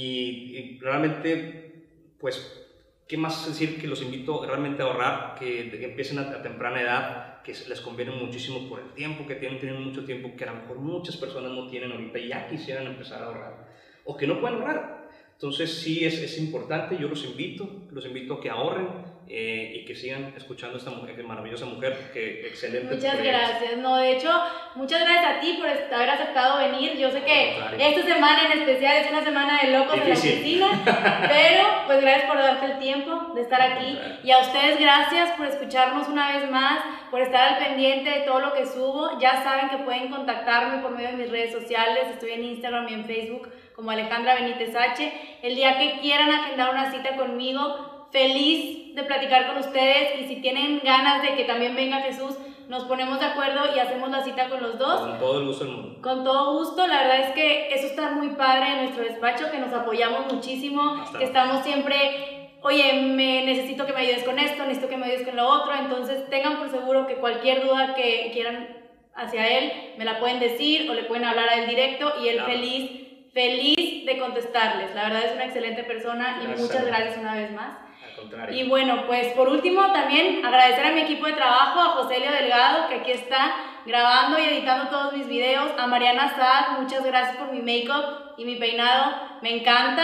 y 0.55 0.79
realmente, 0.79 1.85
pues, 2.19 2.67
¿qué 3.07 3.17
más 3.17 3.47
decir 3.47 3.81
que 3.81 3.87
los 3.87 4.03
invito 4.03 4.45
realmente 4.45 4.83
a 4.83 4.85
ahorrar, 4.85 5.35
que, 5.39 5.71
que 5.71 5.85
empiecen 5.85 6.19
a, 6.19 6.29
a 6.29 6.43
temprana 6.43 6.79
edad, 6.79 7.41
que 7.41 7.53
les 7.67 7.81
conviene 7.81 8.11
muchísimo 8.11 8.69
por 8.69 8.79
el 8.79 8.93
tiempo 8.93 9.25
que 9.25 9.35
tienen, 9.35 9.59
tienen 9.59 9.81
mucho 9.81 10.05
tiempo 10.05 10.35
que 10.37 10.43
a 10.43 10.51
lo 10.53 10.59
mejor 10.61 10.77
muchas 10.77 11.17
personas 11.17 11.51
no 11.51 11.67
tienen 11.67 11.91
ahorita 11.91 12.19
y 12.19 12.27
ya 12.27 12.47
quisieran 12.47 12.85
empezar 12.85 13.23
a 13.23 13.25
ahorrar, 13.25 13.68
o 14.05 14.17
que 14.17 14.27
no 14.27 14.39
pueden 14.39 14.59
ahorrar. 14.59 14.99
Entonces 15.33 15.73
sí 15.73 16.03
es, 16.03 16.19
es 16.19 16.37
importante, 16.37 16.97
yo 16.99 17.07
los 17.07 17.23
invito, 17.23 17.87
los 17.91 18.05
invito 18.05 18.33
a 18.33 18.41
que 18.41 18.49
ahorren 18.49 18.89
eh, 19.31 19.73
y 19.75 19.85
que 19.85 19.95
sigan 19.95 20.33
escuchando 20.35 20.75
a 20.75 20.79
esta 20.79 20.89
mujer, 20.89 21.23
maravillosa 21.23 21.65
mujer, 21.65 22.09
que 22.11 22.47
excelente. 22.47 22.95
Muchas 22.95 23.15
proyecto. 23.15 23.39
gracias. 23.39 23.77
No, 23.77 23.95
de 23.97 24.17
hecho, 24.17 24.29
muchas 24.75 24.99
gracias 25.01 25.37
a 25.37 25.39
ti 25.39 25.57
por 25.59 25.69
haber 25.69 26.09
aceptado 26.09 26.57
venir. 26.57 26.97
Yo 26.97 27.09
sé 27.11 27.23
que 27.23 27.51
esta 27.77 28.01
semana 28.01 28.51
en 28.51 28.59
especial 28.59 28.97
es 28.97 29.11
una 29.11 29.23
semana 29.23 29.61
de 29.61 29.71
locos 29.71 30.03
Difícil. 30.03 30.55
en 30.55 30.59
la 30.59 30.71
oficina, 30.71 31.27
pero 31.29 31.63
pues 31.85 32.01
gracias 32.01 32.25
por 32.27 32.37
darte 32.37 32.65
el 32.65 32.79
tiempo 32.79 33.31
de 33.35 33.41
estar 33.41 33.61
aquí. 33.61 33.97
Y 34.23 34.31
a 34.31 34.39
ustedes 34.39 34.77
gracias 34.77 35.31
por 35.37 35.45
escucharnos 35.45 36.09
una 36.09 36.33
vez 36.37 36.51
más, 36.51 36.83
por 37.11 37.21
estar 37.21 37.53
al 37.53 37.63
pendiente 37.63 38.09
de 38.09 38.21
todo 38.21 38.41
lo 38.41 38.53
que 38.53 38.65
subo. 38.65 39.17
Ya 39.21 39.41
saben 39.41 39.69
que 39.69 39.77
pueden 39.85 40.09
contactarme 40.09 40.81
por 40.81 40.91
medio 40.91 41.11
de 41.11 41.17
mis 41.17 41.29
redes 41.29 41.53
sociales. 41.53 42.09
Estoy 42.11 42.31
en 42.31 42.43
Instagram 42.43 42.89
y 42.89 42.93
en 42.95 43.05
Facebook 43.05 43.47
como 43.79 43.91
Alejandra 43.91 44.35
Benítez 44.35 44.75
H. 44.75 45.09
El 45.41 45.55
día 45.55 45.77
que 45.77 46.01
quieran 46.01 46.29
agendar 46.29 46.69
una 46.71 46.91
cita 46.91 47.15
conmigo, 47.15 48.07
feliz 48.11 48.93
de 48.93 49.03
platicar 49.03 49.47
con 49.47 49.57
ustedes 49.57 50.19
y 50.19 50.27
si 50.27 50.41
tienen 50.41 50.81
ganas 50.83 51.21
de 51.21 51.35
que 51.35 51.45
también 51.45 51.77
venga 51.77 52.01
Jesús, 52.01 52.35
nos 52.67 52.83
ponemos 52.83 53.21
de 53.21 53.27
acuerdo 53.27 53.73
y 53.73 53.79
hacemos 53.79 54.09
la 54.09 54.21
cita 54.21 54.49
con 54.49 54.61
los 54.61 54.77
dos. 54.77 54.99
Con 54.99 55.17
todo 55.19 55.39
el 55.39 55.45
gusto 55.45 55.63
del 55.63 55.73
mundo. 55.73 56.01
Con 56.01 56.25
todo 56.25 56.57
gusto, 56.59 56.85
la 56.87 57.03
verdad 57.03 57.19
es 57.21 57.31
que 57.31 57.73
eso 57.73 57.87
está 57.87 58.11
muy 58.11 58.31
padre 58.31 58.67
en 58.67 58.77
nuestro 58.83 59.03
despacho, 59.05 59.49
que 59.49 59.59
nos 59.59 59.71
apoyamos 59.71 60.31
muchísimo, 60.33 61.01
que 61.17 61.23
estamos 61.23 61.63
siempre, 61.63 62.51
oye, 62.61 62.91
me 63.01 63.45
necesito 63.45 63.85
que 63.85 63.93
me 63.93 64.01
ayudes 64.01 64.25
con 64.25 64.37
esto, 64.39 64.63
necesito 64.63 64.89
que 64.89 64.97
me 64.97 65.05
ayudes 65.05 65.25
con 65.25 65.37
lo 65.37 65.47
otro, 65.47 65.73
entonces 65.73 66.29
tengan 66.29 66.57
por 66.57 66.69
seguro 66.69 67.07
que 67.07 67.15
cualquier 67.15 67.65
duda 67.65 67.95
que 67.95 68.29
quieran 68.33 68.75
hacia 69.15 69.47
él, 69.57 69.71
me 69.97 70.03
la 70.05 70.19
pueden 70.19 70.39
decir 70.41 70.89
o 70.91 70.93
le 70.93 71.03
pueden 71.03 71.23
hablar 71.25 71.47
a 71.47 71.55
él 71.55 71.67
directo 71.69 72.11
y 72.21 72.27
él 72.27 72.35
Claro. 72.35 72.51
feliz, 72.51 72.98
feliz 73.33 74.05
de 74.05 74.17
contestarles. 74.17 74.93
La 74.95 75.03
verdad 75.03 75.25
es 75.25 75.33
una 75.33 75.45
excelente 75.45 75.83
persona 75.83 76.39
y 76.41 76.45
Gracias. 76.47 76.67
muchas 76.69 76.85
gracias 76.85 77.17
una 77.17 77.35
vez 77.35 77.51
más. 77.51 77.77
Al 78.09 78.15
contrario. 78.15 78.57
Y 78.63 78.67
bueno, 78.69 79.05
pues 79.07 79.27
por 79.33 79.49
último 79.49 79.91
también 79.91 80.43
agradecer 80.45 80.85
a 80.85 80.91
mi 80.91 81.01
equipo 81.01 81.25
de 81.27 81.33
trabajo, 81.33 81.79
a 81.79 81.85
José 82.01 82.17
Elio 82.17 82.31
Delgado, 82.31 82.87
que 82.89 82.95
aquí 82.95 83.11
está 83.11 83.55
grabando 83.85 84.39
y 84.39 84.43
editando 84.45 84.89
todos 84.89 85.13
mis 85.13 85.27
videos, 85.27 85.71
a 85.77 85.87
Mariana 85.87 86.29
Saad, 86.35 86.79
muchas 86.81 87.03
gracias 87.05 87.37
por 87.37 87.51
mi 87.51 87.61
make-up 87.61 88.33
y 88.37 88.45
mi 88.45 88.55
peinado, 88.55 89.15
me 89.41 89.55
encanta, 89.57 90.03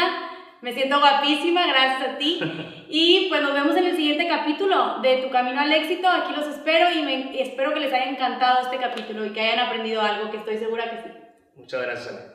me 0.62 0.72
siento 0.74 1.00
guapísima, 1.00 1.68
gracias 1.68 2.10
a 2.10 2.18
ti. 2.18 2.40
Y 2.88 3.28
pues 3.30 3.42
nos 3.42 3.54
vemos 3.54 3.76
en 3.76 3.88
el 3.88 3.96
siguiente 3.96 4.28
capítulo 4.28 5.00
de 5.02 5.18
Tu 5.18 5.30
Camino 5.32 5.60
al 5.60 5.72
Éxito, 5.72 6.08
aquí 6.08 6.34
los 6.36 6.48
espero 6.48 6.92
y, 6.92 7.02
me- 7.02 7.36
y 7.36 7.40
espero 7.42 7.74
que 7.74 7.80
les 7.80 7.92
haya 7.92 8.06
encantado 8.06 8.62
este 8.62 8.78
capítulo 8.78 9.26
y 9.26 9.32
que 9.32 9.42
hayan 9.42 9.60
aprendido 9.66 10.02
algo, 10.04 10.30
que 10.30 10.38
estoy 10.38 10.58
segura 10.60 10.90
que 10.92 10.98
sí. 10.98 11.10
Muchas 11.56 11.82
gracias. 11.82 12.35